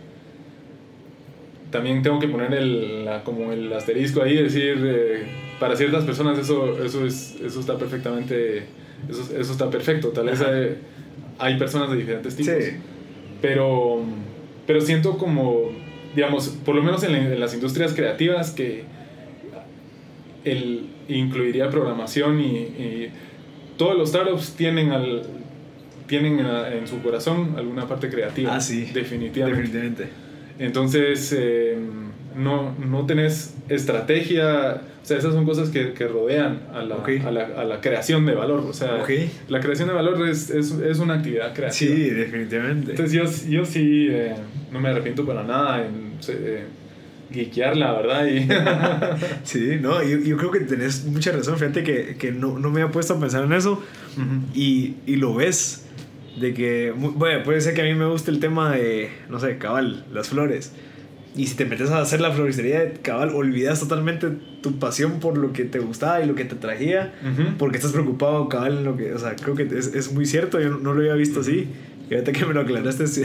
[1.70, 5.24] También tengo que poner el, la- como el asterisco ahí, decir, eh,
[5.60, 8.64] para ciertas personas eso, eso, es, eso está perfectamente,
[9.10, 10.10] eso, eso está perfecto.
[10.10, 10.78] Tal vez hay,
[11.40, 12.54] hay personas de diferentes tipos.
[12.54, 12.72] Sí.
[13.42, 14.04] Pero,
[14.68, 15.72] pero siento como,
[16.16, 18.84] digamos, por lo menos en, la- en las industrias creativas que
[20.44, 23.10] el, incluiría programación y, y
[23.78, 25.24] todos los startups tienen, al,
[26.08, 28.56] tienen en, en su corazón alguna parte creativa.
[28.56, 28.90] Ah, sí.
[28.94, 29.62] Definitivamente.
[29.62, 30.10] Definitivamente.
[30.60, 31.78] Entonces, eh,
[32.36, 37.32] no, no tenés estrategia, o sea, esas son cosas que, que rodean a la, a,
[37.32, 38.60] la, a la creación de valor.
[38.60, 39.04] O sea,
[39.48, 41.72] la creación de valor es, es, es una actividad creativa.
[41.72, 42.92] Sí, definitivamente.
[42.92, 44.36] Entonces yo, yo sí eh,
[44.72, 46.66] no me arrepiento para nada en eh,
[47.32, 48.28] geekearla, ¿verdad?
[48.28, 48.48] Y
[49.44, 51.58] Sí, no, yo, yo creo que tenés mucha razón.
[51.58, 53.82] Fíjate que, que no, no me había puesto a pensar en eso
[54.54, 55.88] y, y lo ves.
[56.40, 59.58] De que, bueno, puede ser que a mí me guste el tema de, no sé,
[59.58, 60.74] cabal, las flores.
[61.36, 64.28] Y si te metes a hacer la floristería de cabal, olvidas totalmente
[64.62, 67.14] tu pasión por lo que te gustaba y lo que te trajía.
[67.22, 67.58] Ujú.
[67.58, 69.14] Porque estás preocupado, cabal, en lo que.
[69.14, 70.60] O sea, creo que es, es muy cierto.
[70.60, 71.70] Yo no, lo había visto así.
[72.10, 73.24] Y ahorita que me lo aclaraste, sí,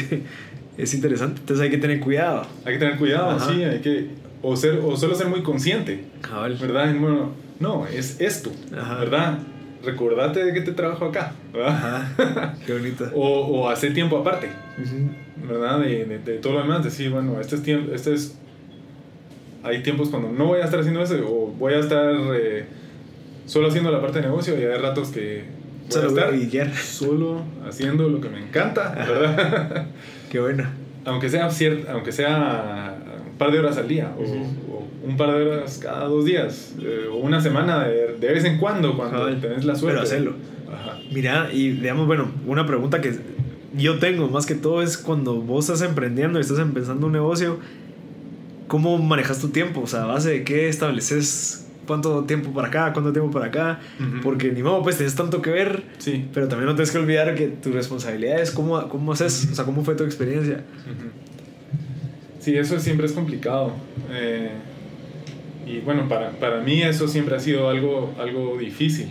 [0.79, 2.47] Es interesante, entonces hay que tener cuidado.
[2.65, 4.09] Hay que tener cuidado, sí, hay que
[4.43, 6.05] o ser o solo ser muy consciente.
[6.21, 6.57] Cabal.
[6.61, 6.95] ¿Verdad?
[7.01, 8.99] Bueno, no, es esto, Ajá.
[8.99, 9.39] ¿verdad?
[9.87, 11.69] Recordate de que te trabajo acá, ¿verdad?
[11.71, 12.55] Ajá.
[12.67, 13.09] Qué bonito.
[13.15, 13.23] O,
[13.63, 14.49] o hacer tiempo aparte.
[15.49, 15.81] ¿verdad?
[15.81, 18.37] De, de, de todo lo demás, decir, bueno, este es tiempo, este es...
[19.63, 22.67] Hay tiempos cuando no voy a estar haciendo eso o voy a estar eh,
[23.47, 25.45] solo haciendo la parte de negocio y hay ratos que
[25.83, 26.75] voy Solo a estar voy a guiar.
[26.75, 29.87] solo haciendo lo que me encanta, ¿verdad?
[30.31, 30.65] Qué bueno.
[31.05, 32.95] aunque sea cier- aunque sea
[33.29, 34.25] un par de horas al día o
[35.05, 38.59] un par de horas cada dos días eh, o una semana de, de vez en
[38.59, 39.41] cuando cuando Cabal.
[39.41, 40.35] tenés la suerte Pero hacerlo.
[40.73, 40.99] Ajá.
[41.13, 43.15] Mira, y digamos, bueno, una pregunta que
[43.77, 47.59] yo tengo más que todo es cuando vos estás emprendiendo y estás empezando un negocio,
[48.69, 49.83] ¿cómo manejas tu tiempo?
[49.83, 53.81] O sea, ¿a base de qué estableces cuánto tiempo para acá, cuánto tiempo para acá?
[54.23, 57.35] Porque ni modo, pues tienes tanto que ver, sí pero también no tienes que olvidar
[57.37, 60.65] que tu responsabilidad es cómo, cómo haces, o sea, cómo fue tu experiencia.
[62.41, 63.73] Sí eso siempre es complicado
[64.11, 64.51] Eh,
[65.67, 69.11] y bueno para, para mí eso siempre ha sido algo algo difícil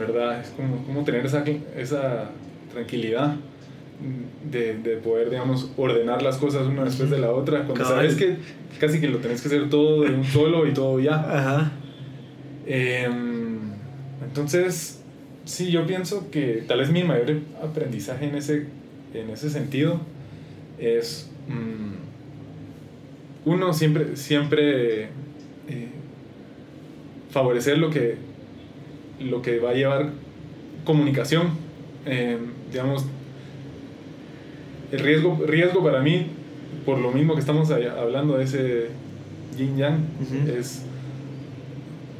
[0.00, 1.44] verdad es como, como tener esa,
[1.76, 2.30] esa
[2.72, 3.36] tranquilidad
[4.50, 8.10] de, de poder, digamos, ordenar las cosas una después de la otra, cuando Cabal.
[8.10, 8.36] sabes que
[8.78, 11.16] casi que lo tenés que hacer todo de un solo y todo ya.
[11.16, 11.72] Ajá.
[12.66, 13.58] Em,
[14.24, 15.02] entonces,
[15.44, 18.66] sí, yo pienso que tal vez mi mayor aprendizaje en ese,
[19.12, 20.00] en ese sentido
[20.78, 21.90] es, mm,
[23.50, 25.10] uno, siempre, siempre
[27.30, 28.16] favorecer lo que,
[29.20, 30.10] lo que va a llevar
[30.84, 31.48] comunicación.
[32.06, 32.38] Em,
[32.70, 33.04] digamos,
[34.92, 36.26] el riesgo, riesgo para mí,
[36.84, 38.86] por lo mismo que estamos hablando de ese
[39.56, 40.06] yin yang,
[40.56, 40.84] es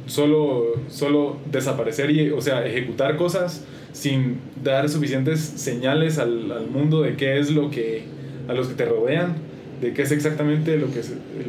[0.05, 7.01] solo, solo desaparecer y, o sea, ejecutar cosas sin dar suficientes señales al, al mundo
[7.01, 8.03] de qué es lo que,
[8.47, 9.35] a los que te rodean,
[9.81, 11.01] de qué es exactamente lo que,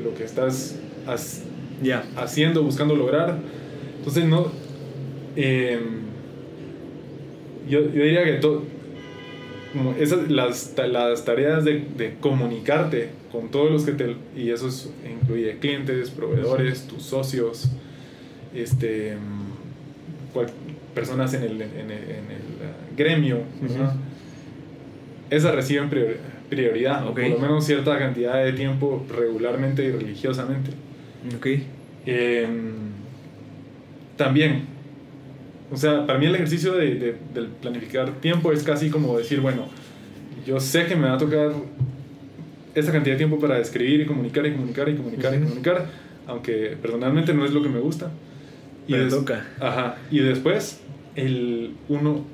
[0.02, 0.76] lo que estás
[1.82, 2.04] Ya.
[2.16, 3.38] haciendo, buscando lograr.
[3.98, 4.46] Entonces, no.
[5.36, 5.78] eh,
[7.68, 8.62] yo, yo diría que todo.
[9.98, 14.16] Esas, las, las tareas de, de comunicarte con todos los que te.
[14.36, 17.70] Y eso es- incluye clientes, proveedores, tus socios,
[18.54, 19.14] este,
[20.34, 20.50] cual-
[20.94, 21.90] personas en el, en el, en el,
[22.60, 23.38] uh, gremio.
[23.62, 23.94] ¿verdad?
[25.30, 26.18] Esas reciben prior-
[26.50, 27.20] prioridad, Ok.
[27.20, 30.70] por lo menos cierta cantidad de tiempo regularmente y religiosamente.
[31.34, 31.46] Ok.
[32.06, 32.72] Em,
[34.16, 34.62] también,
[35.70, 39.40] o sea, para mí el ejercicio de, de- del planificar tiempo es casi como decir,
[39.40, 39.66] bueno,
[40.46, 41.52] yo sé que me va a tocar
[42.74, 45.44] esta cantidad de tiempo para escribir y comunicar y comunicar y comunicar y Ujú.
[45.46, 45.86] comunicar,
[46.26, 48.10] aunque personalmente no es lo que me gusta.
[48.86, 49.46] Y des- toca.
[49.60, 50.80] Ajá, y después,
[51.14, 52.24] el uno,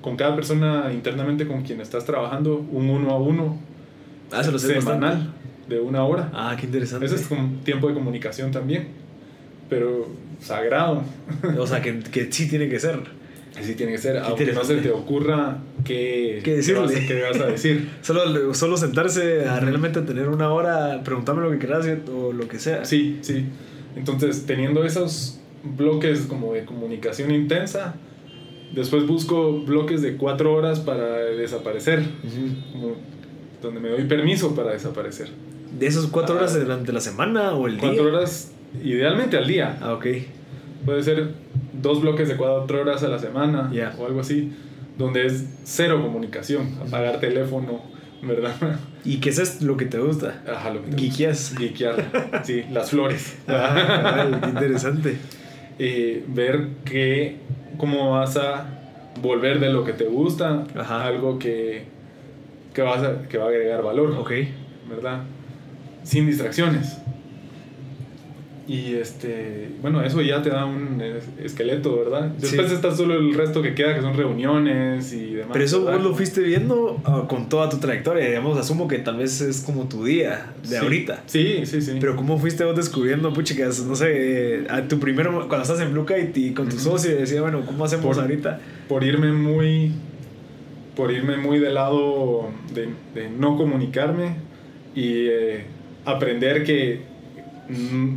[0.00, 3.58] con cada persona internamente con quien estás trabajando, un uno a uno,
[4.30, 5.30] Ah, se lo semanal, bastante.
[5.74, 6.30] de una hora.
[6.34, 7.06] Ah, qué interesante.
[7.06, 8.88] Ese es un tiempo de comunicación también,
[9.68, 10.08] pero
[10.40, 11.02] sagrado.
[11.58, 13.00] O sea, que, que sí tiene que ser.
[13.58, 16.82] Así tiene que ser, aunque no se te ocurra qué, ¿Qué decirle?
[16.82, 17.88] vas, a- qué vas a decir.
[18.02, 22.58] Solo, solo sentarse a realmente tener una hora, preguntarme lo que quieras o lo que
[22.58, 22.84] sea.
[22.84, 23.46] Sí, sí.
[23.96, 27.94] Entonces, teniendo esos bloques como de comunicación intensa,
[28.74, 32.72] después busco bloques de cuatro horas para desaparecer, Ujú.
[32.72, 32.96] como
[33.62, 35.28] donde me doy permiso para desaparecer.
[35.78, 36.38] ¿De esos cuatro Ah.
[36.40, 38.12] horas durante la semana o el Cuatro día?
[38.12, 38.52] horas,
[38.82, 39.78] idealmente al día.
[39.80, 40.06] Ah, ok.
[40.84, 41.30] Puede ser
[41.72, 43.94] dos bloques de cuatro horas a la semana Ya.
[43.98, 44.52] o algo así,
[44.98, 47.82] donde es cero comunicación, apagar teléfono,
[48.22, 48.54] ¿verdad?
[49.04, 50.42] ¿Y qué es lo que te gusta?
[50.50, 51.54] Ajá, lo que te Geekeas.
[51.58, 52.44] gusta.
[52.44, 53.36] Sí, las flores.
[53.48, 55.16] Ah, ay, qué interesante.
[55.78, 57.36] Eh, ver que,
[57.76, 58.66] cómo vas a
[59.20, 61.04] volver de lo que te gusta Ajá.
[61.06, 61.84] algo que,
[62.74, 64.32] que, vas a- que va a agregar valor, Ok.
[64.88, 65.20] ¿verdad?
[66.04, 66.98] Sin distracciones.
[68.68, 72.30] Y este, bueno, eso ya te da un es- esqueleto, ¿verdad?
[72.36, 72.74] Después Sí.
[72.74, 75.50] está solo el resto que queda, que son reuniones y demás.
[75.52, 75.98] Pero eso ¿verdad?
[76.00, 78.26] vos lo fuiste viendo ah, con toda tu trayectoria.
[78.26, 80.76] Digamos, asumo que tal vez es como tu día de Sí.
[80.76, 81.22] ahorita.
[81.26, 81.92] Sí, sí, sí.
[82.00, 86.04] Pero ¿cómo fuiste vos descubriendo, puchicas, no sé, a tu primero, cuando estás en Blue
[86.04, 86.84] Kite y con tu Ujú.
[86.84, 88.58] socio, y decía, bueno, ¿cómo hacemos Por- ahorita?
[88.88, 89.92] por irme muy
[90.96, 94.36] por irme muy del lado de, de no comunicarme
[94.94, 95.64] y eh,
[96.06, 97.02] aprender que
[97.68, 98.14] mm,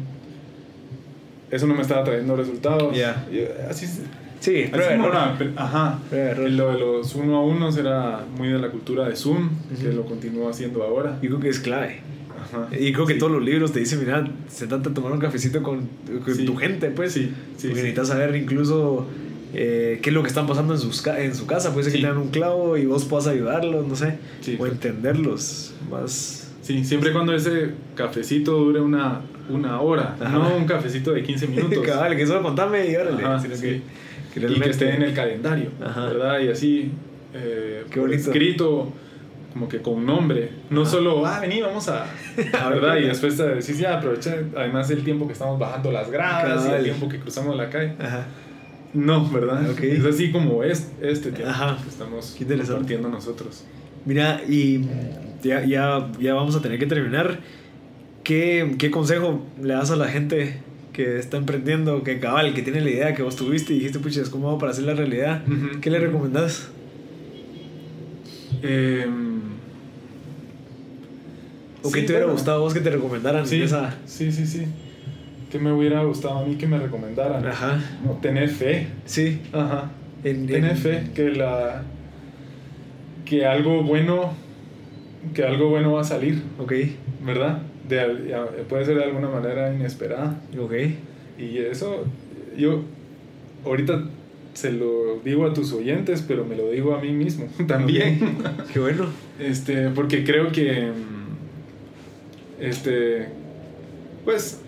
[1.51, 3.25] eso no me estaba trayendo resultados Ya.
[3.31, 4.01] Y, eh, así, es-
[4.39, 5.09] Sí, prueba, error.
[5.11, 6.49] una- ajá Prueba, error.
[6.49, 9.49] Lo de los uno a unos era muy de la cultura de Zoom
[9.81, 9.97] que Ujú.
[9.97, 11.99] lo continúo haciendo ahora Yo creo que es clave.
[12.41, 12.69] Ajá.
[12.73, 13.19] Y creo que Sí.
[13.19, 15.89] todos los libros te dicen, mira, sentate a tomar un cafecito con,
[16.23, 16.45] con Sí.
[16.45, 17.11] tu gente, pues.
[17.11, 19.05] Sí, sí, Porque necesitas saber incluso
[19.53, 21.73] eh, qué es lo que están pasando en, sus en su casa.
[21.73, 24.19] Puede ser que tengan un clavo y vos puedas ayudarlos, no sé.
[24.59, 26.51] O entenderlos más.
[26.61, 30.29] Sí, siempre cuando ese cafecito dure una, una hora, Ajá.
[30.29, 31.85] no un cafecito de 15 minutos.
[31.85, 33.23] Cabal, que solo contame y órale.
[33.23, 33.81] Ajá, sino sí.
[34.33, 36.05] que, que y que esté en el calendario, Ajá.
[36.05, 36.39] ¿verdad?
[36.39, 36.91] Y así,
[37.33, 38.29] eh, Qué por bonito.
[38.29, 38.93] escrito,
[39.53, 42.97] como que con nombre, no solo, ah, vení, vamos a, A ver, ¿verdad?
[42.97, 46.71] Y después te decís, ya, aprovecha además el tiempo que estamos bajando las gradas y
[46.71, 47.93] el tiempo que cruzamos la calle.
[47.99, 48.27] Ajá.
[48.93, 49.69] No, ¿verdad?
[49.69, 49.81] Ok.
[49.81, 51.77] Es así como es, este tiempo Ajá.
[51.81, 53.63] que estamos compartiendo nosotros.
[54.05, 54.81] Mira, y
[55.43, 57.37] ya, ya, ya vamos a tener que terminar.
[58.29, 60.57] ¿Qué, ¿Qué consejo le das a la gente
[60.93, 64.21] que está emprendiendo, que cabal, que tiene la idea que vos tuviste y dijiste, pucha,
[64.29, 65.41] ¿cómo hago para hacer la realidad?
[65.81, 66.69] ¿Qué le recomendás?
[68.61, 69.39] Em,
[71.81, 72.33] ¿O sí, qué te hubiera bueno.
[72.33, 73.95] gustado a vos que te recomendaran Sí, esa?
[74.05, 74.65] sí, sí, sí.
[75.51, 77.43] ¿Qué me hubiera gustado a mí que me recomendaran?
[77.47, 77.79] Ajá.
[78.05, 78.89] No, tener fe.
[79.05, 79.39] Sí.
[79.53, 79.89] Ajá.
[80.23, 81.81] En, Tener en- fe que la
[83.25, 84.33] que algo bueno
[85.33, 86.73] que algo bueno va a salir, Ok,
[87.25, 87.63] ¿verdad?
[87.89, 90.39] De, ya- puede ser de alguna manera inesperada.
[90.57, 90.73] ok.
[91.37, 92.05] Y eso
[92.57, 92.83] yo
[93.65, 94.05] ahorita
[94.53, 98.37] se lo digo a tus oyentes, pero me lo digo a mí mismo también.
[98.73, 99.07] Qué bueno.
[99.39, 100.89] Este, porque creo que
[102.59, 103.27] este
[104.25, 104.59] pues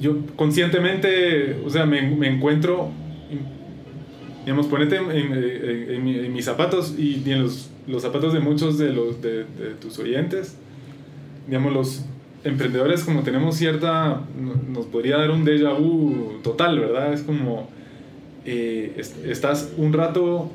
[0.00, 2.90] yo conscientemente, o sea, me, me encuentro
[4.44, 8.00] digamos, ponete en, en- en- en mi- en mis zapatos y, y en los, los
[8.02, 10.56] zapatos de muchos de los de, de tus oyentes.
[11.48, 12.04] Digamos, los
[12.44, 17.12] emprendedores como tenemos cierta no- nos podría dar un déjà vu total, ¿verdad?
[17.12, 17.68] Es como
[18.44, 20.50] eh, es- estás un rato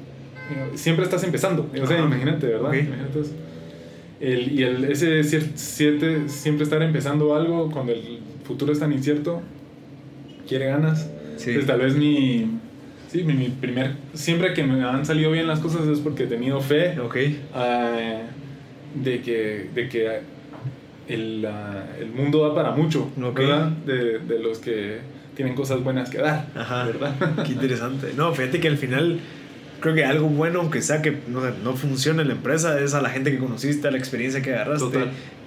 [0.52, 1.70] eh, siempre estás empezando.
[1.82, 2.06] O sea, Ajá.
[2.08, 2.70] imagínate, ¿verdad?
[2.70, 2.76] Ok.
[2.76, 3.32] Imagínate eso.
[4.20, 8.92] El, y el, ese cier- siete, siempre estar empezando algo cuando el futuro es tan
[8.94, 9.42] incierto,
[10.48, 11.10] quiere ganas.
[11.38, 11.52] Sí.
[11.54, 12.48] Pues tal vez mi,
[13.10, 16.28] sí, mi, mi primer, siempre que me han salido bien las cosas es porque he
[16.28, 17.16] tenido fe Ok.
[17.18, 18.20] eh,
[18.96, 20.20] de que, de que
[21.08, 23.38] el, ah, el mundo da para mucho, Ok.
[23.40, 23.68] ¿verdad?
[23.86, 25.00] De, de los que
[25.36, 26.86] tienen cosas buenas que dar, Ajá.
[26.86, 27.16] ¿verdad?
[27.46, 28.14] Qué interesante.
[28.16, 29.20] No, fíjate que al final
[29.80, 33.10] creo que algo bueno, aunque sea que no, no funcione la empresa, es a la
[33.10, 35.00] gente que conociste, a la experiencia que agarraste.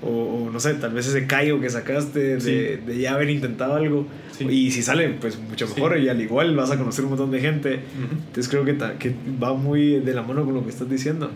[0.03, 2.83] O, o, no sé, tal vez ese callo que sacaste de, Sí.
[2.85, 4.07] de ya haber intentado algo.
[4.33, 4.45] Sí.
[4.47, 5.73] Y si sale, pues mucho Sí.
[5.77, 5.99] mejor.
[5.99, 7.75] Y al igual vas a conocer un montón de gente.
[7.77, 8.13] Ujú.
[8.27, 11.31] Entonces creo que, ta- que va muy de la mano con lo que estás diciendo.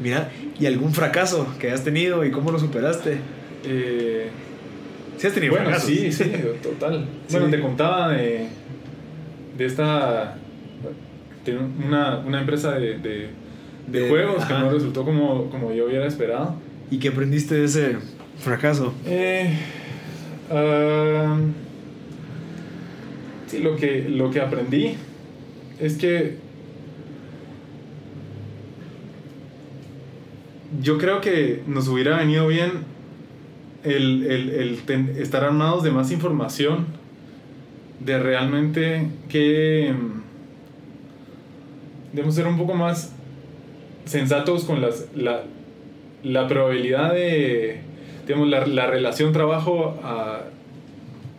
[0.00, 3.18] Mira, ¿y algún fracaso que has tenido y cómo lo superaste?
[3.64, 4.30] Eh,
[5.18, 5.90] Sí has tenido bueno, fracasos.
[5.90, 6.30] sí, sí,
[6.62, 7.04] total.
[7.26, 7.36] Sí.
[7.36, 8.46] Bueno, te contaba de,
[9.56, 10.36] de esta.
[11.44, 12.98] de una, una empresa de,
[13.88, 16.54] de, juegos que no resultó como, como yo hubiera esperado.
[16.90, 17.96] ¿Y qué aprendiste de ese
[18.38, 18.94] fracaso?
[19.06, 19.52] Eh,
[23.48, 24.94] sí, lo que, lo que aprendí
[25.80, 26.36] es que
[30.80, 32.97] yo creo que nos hubiera venido bien
[33.84, 36.86] el, el- el ten- estar armados de más información,
[38.00, 40.18] de realmente que mm,
[42.14, 43.12] debemos ser un poco más
[44.04, 45.42] sensatos con las, la,
[46.22, 47.80] la probabilidad de,
[48.26, 50.42] digamos, la, la relación trabajo a-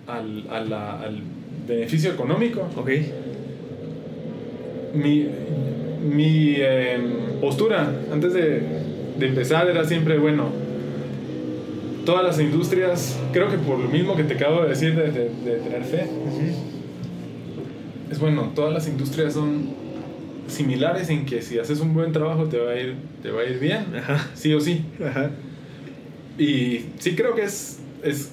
[0.07, 1.19] al, a la- al
[1.67, 2.67] beneficio económico.
[2.75, 2.89] Ok.
[4.93, 5.27] Mi,
[6.03, 8.61] mi em, postura antes de,
[9.19, 10.49] de empezar era siempre, bueno,
[12.05, 15.29] todas las industrias, creo que por lo mismo que te acabo de decir de, de-
[15.29, 16.05] de tener fe,
[18.11, 19.69] es bueno, todas las industrias son
[20.47, 23.45] similares en que si haces un buen trabajo te va a ir, te va a
[23.45, 24.29] ir bien, Ajá.
[24.33, 24.81] sí o sí.
[25.05, 25.29] Ajá.
[26.37, 28.31] Y sí creo que es, es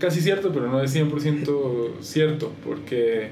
[0.00, 3.28] casi cierto, pero no es 100% cierto, porque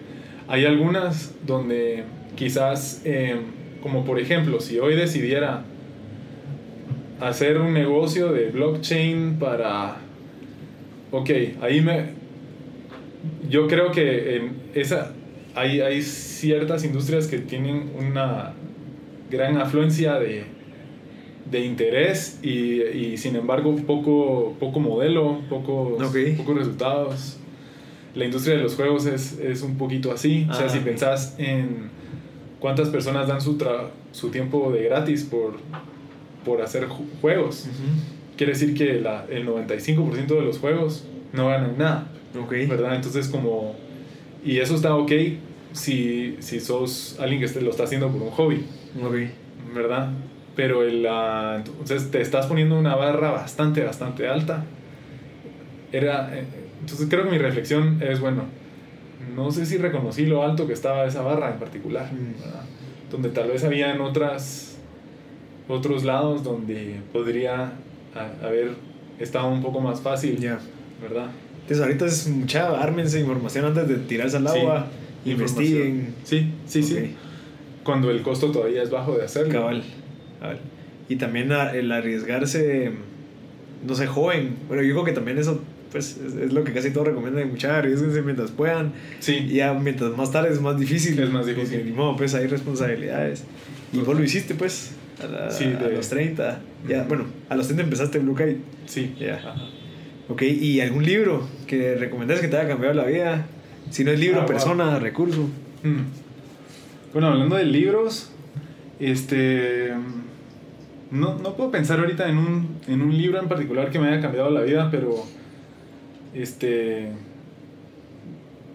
[0.46, 2.04] hay algunas donde
[2.36, 3.36] quizás, eh,
[3.82, 5.64] como por ejemplo, si hoy decidiera
[7.20, 9.96] hacer un negocio de blockchain para...
[11.12, 12.18] Ok, ahí me...
[13.48, 15.12] Yo creo que en esa,
[15.54, 18.52] hay, hay ciertas industrias que tienen una
[19.30, 20.44] gran afluencia de,
[21.50, 26.36] de interés y, y sin embargo poco, poco modelo, pocos, Ok.
[26.36, 27.36] pocos resultados.
[28.14, 30.46] La industria de los juegos es, es un poquito así.
[30.50, 30.68] O sea, Ah.
[30.68, 31.90] si pensás en
[32.58, 35.58] cuántas personas dan su, tra- su tiempo de gratis por,
[36.44, 37.66] por hacer ju- juegos,
[38.36, 42.06] quiere decir que la, el 95% de los juegos no ganan nada.
[42.40, 42.52] Ok.
[42.68, 42.94] ¿verdad?
[42.96, 43.74] Entonces como...
[44.44, 45.12] Y eso está ok
[45.72, 48.64] si, si sos alguien que lo está haciendo por un hobby,
[49.04, 49.14] Ok.
[49.74, 50.10] ¿verdad?
[50.56, 54.64] Pero el, ah, entonces te estás poniendo una barra bastante, bastante alta.
[55.92, 56.44] Era, eh,
[56.80, 58.44] entonces creo que mi reflexión es, bueno,
[59.34, 62.10] no sé si reconocí lo alto que estaba esa barra en particular,
[63.10, 64.69] donde tal vez había en otras,
[65.70, 67.72] otros lados donde podría
[68.42, 68.72] haber
[69.18, 70.38] estado un poco más fácil,
[71.00, 71.30] ¿verdad?
[71.62, 74.86] Entonces ahorita es mucha, ármense información antes de tirarse al agua,
[75.24, 76.14] investiguen.
[76.24, 77.14] Sí, sí, sí.
[77.84, 79.52] Cuando el costo todavía es bajo de hacerlo.
[79.52, 79.82] Cabal,
[81.08, 82.92] Y también el arriesgarse,
[83.86, 84.56] no sé, joven.
[84.68, 85.60] Pero yo creo que también eso
[85.90, 88.92] pues es, lo que casi todos recomiendan mucha arriesguense mientras puedan.
[89.18, 89.46] Sí.
[89.50, 91.18] Y ya mientras más tarde es más difícil.
[91.18, 91.84] Es más difícil.
[91.84, 93.44] Ni modo, pues hay responsabilidades.
[93.92, 94.92] Y vos lo hiciste, pues,
[95.24, 96.60] a, los 30.
[96.88, 98.58] Ya, bueno, a los 30 empezaste Blue Kite.
[98.86, 99.14] Sí.
[99.18, 99.54] Ya.
[100.28, 103.46] Ok, ¿y algún libro que recomendás que te haya cambiado la vida?
[103.90, 105.48] Si no es libro, ah, persona, recurso.
[105.82, 106.04] Hmm.
[107.12, 108.30] Bueno, hablando de libros,
[109.00, 109.92] este...
[111.10, 114.20] No, no puedo pensar ahorita en un, en un libro en particular que me haya
[114.20, 115.26] cambiado la vida, pero
[116.34, 117.08] este.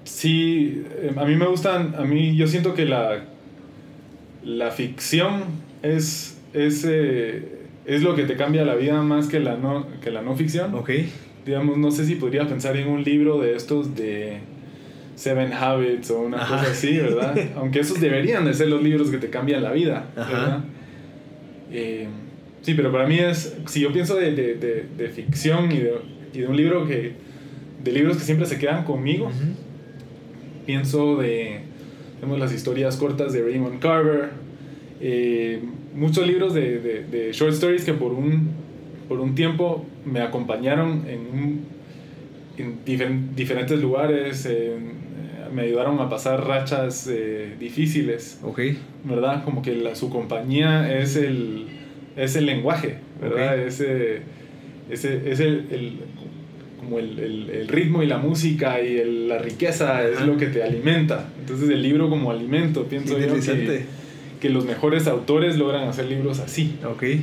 [0.04, 1.96] Sí, em, a mí me gustan.
[1.98, 3.24] A mí, yo siento que la.
[4.43, 5.46] La ficción
[5.82, 6.34] es.
[6.56, 7.43] Es, eh,
[7.86, 10.74] es lo que te cambia la vida más que la no, que la no ficción.
[10.74, 10.89] Ok.
[11.45, 14.39] Digamos, no sé si podría pensar en un libro de estos de.
[15.16, 17.38] Seven Habits o una cosa así, ¿verdad?
[17.56, 20.66] Aunque esos deberían de ser los libros que te cambian la vida, ¿verdad?
[21.72, 22.08] Eh,
[22.62, 25.93] sí, pero para mí es, si yo pienso de, de, de, ficción y de,
[26.34, 27.14] y de un libro que,
[27.82, 29.32] de libros que siempre se quedan conmigo.
[30.66, 31.62] Pienso de
[32.20, 34.30] tenemos las historias cortas de Raymond Carver,
[34.99, 35.62] eh,
[35.96, 38.50] muchos libros de, de, short stories que por un,
[39.08, 41.62] por un tiempo me acompañaron en,
[42.58, 44.48] en diferentes lugares,
[45.54, 48.39] me ayudaron a pasar rachas eh, difíciles.
[48.43, 48.60] Ok.
[49.06, 49.43] ¿Verdad?
[49.43, 51.68] Como que la, su compañía es el,
[52.18, 53.58] es el lenguaje, ¿verdad?
[53.58, 54.22] Ese,
[54.89, 56.00] ese, es el
[56.80, 60.62] como el, el, el, ritmo y la música y la riqueza es lo que te
[60.62, 61.30] alimenta.
[61.39, 63.86] Entonces el libro como alimento, pienso yo que,
[64.39, 66.77] que, los mejores autores logran hacer libros así.
[66.86, 67.03] Ok.
[67.03, 67.21] Eh,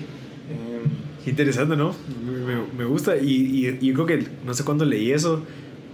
[1.26, 1.94] interesante, ¿no?
[2.24, 5.42] Me, me gusta y, y, yo creo que, no sé cuándo leí eso,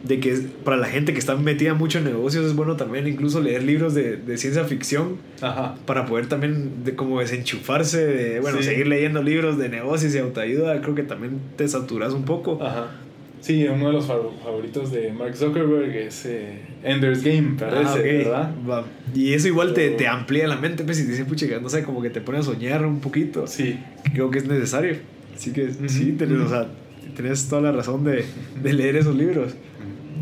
[0.05, 3.41] de que para la gente que está metida mucho en negocios es bueno también incluso
[3.41, 5.75] leer libros de, de ciencia ficción Ajá.
[5.87, 10.81] para poder también de como desenchufarse de, bueno, seguir leyendo libros de negocios y autoayuda,
[10.83, 12.63] creo que también te saturas un poco.
[12.63, 12.91] Ajá.
[13.41, 18.85] Sí, uno de los favoritos de Mark Zuckerberg es eh, Ender's Game, parece, ah, ¿verdad?
[19.15, 21.85] Y eso igual te, te, amplía la mente, pues, y te dice, pucha, no sé,
[21.85, 23.47] como que te pone a soñar un poquito.
[23.47, 23.79] Sí.
[24.13, 24.97] Creo que es necesario.
[25.35, 26.69] Así que sí, tenés, o sea,
[27.17, 28.25] tenés toda la razón de,
[28.61, 29.55] de leer esos libros.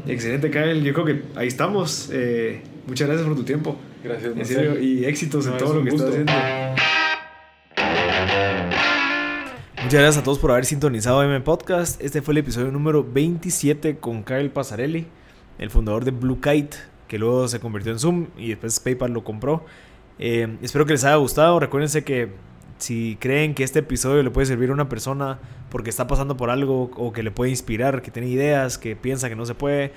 [0.06, 0.82] Excelente, Kyle.
[0.82, 2.10] Yo creo que ahí estamos.
[2.12, 3.76] Eh, muchas gracias por tu tiempo.
[4.04, 6.32] Gracias, En serio, y éxitos en todo lo que estás haciendo.
[9.86, 12.02] Muchas gracias a todos por haber sintonizado M Podcast.
[12.02, 15.06] Este fue el episodio número 27 con Kyle Pasarelli,
[15.60, 16.76] el fundador de Blue Kite,
[17.06, 19.64] que luego se convirtió en Zoom y después PayPal lo compró.
[20.18, 21.60] Eh, espero que les haya gustado.
[21.60, 22.30] Recuérdense que
[22.78, 25.38] si creen que este episodio le puede servir a una persona
[25.70, 29.28] porque está pasando por algo o que le puede inspirar, que tiene ideas, que piensa
[29.28, 29.92] que no se puede,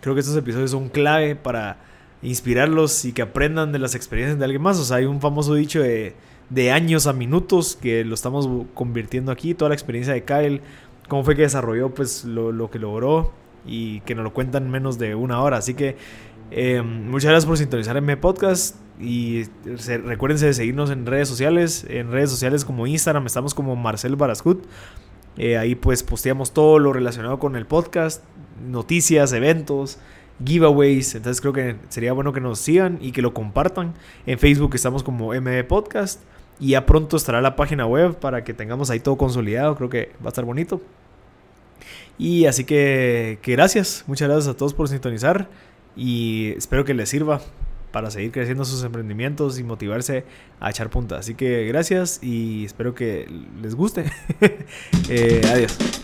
[0.00, 1.78] creo que estos episodios son clave para
[2.22, 4.78] inspirarlos y que aprendan de las experiencias de alguien más.
[4.78, 6.14] O sea, hay un famoso dicho de
[6.50, 10.60] de años a minutos que lo estamos convirtiendo aquí, toda la experiencia de Kyle,
[11.08, 13.32] cómo fue que desarrolló pues lo, que logró
[13.66, 15.58] y que nos lo cuentan en menos de una hora.
[15.58, 15.96] Así que
[16.50, 19.44] eh, muchas gracias por sintonizar en podcast y
[20.04, 24.64] recuérdense de seguirnos en redes sociales, en redes sociales como Instagram estamos como Marcel Barascut.
[25.36, 28.22] Eh, ahí pues posteamos todo lo relacionado con el podcast,
[28.64, 29.98] noticias, eventos,
[30.44, 31.14] giveaways.
[31.16, 33.94] Entonces creo que sería bueno que nos sigan y que lo compartan.
[34.26, 36.20] En Facebook estamos como MD Podcast.
[36.60, 39.74] Y ya pronto estará la página web para que tengamos ahí todo consolidado.
[39.76, 40.80] Creo que va a estar bonito.
[42.18, 44.04] Y así que, gracias.
[44.06, 45.48] Muchas gracias a todos por sintonizar.
[45.96, 47.40] Y espero que les sirva
[47.92, 50.24] para seguir creciendo sus emprendimientos y motivarse
[50.60, 51.18] a echar punta.
[51.18, 53.28] Así que gracias y espero que
[53.62, 54.04] les guste.
[55.10, 56.03] Eh, adiós.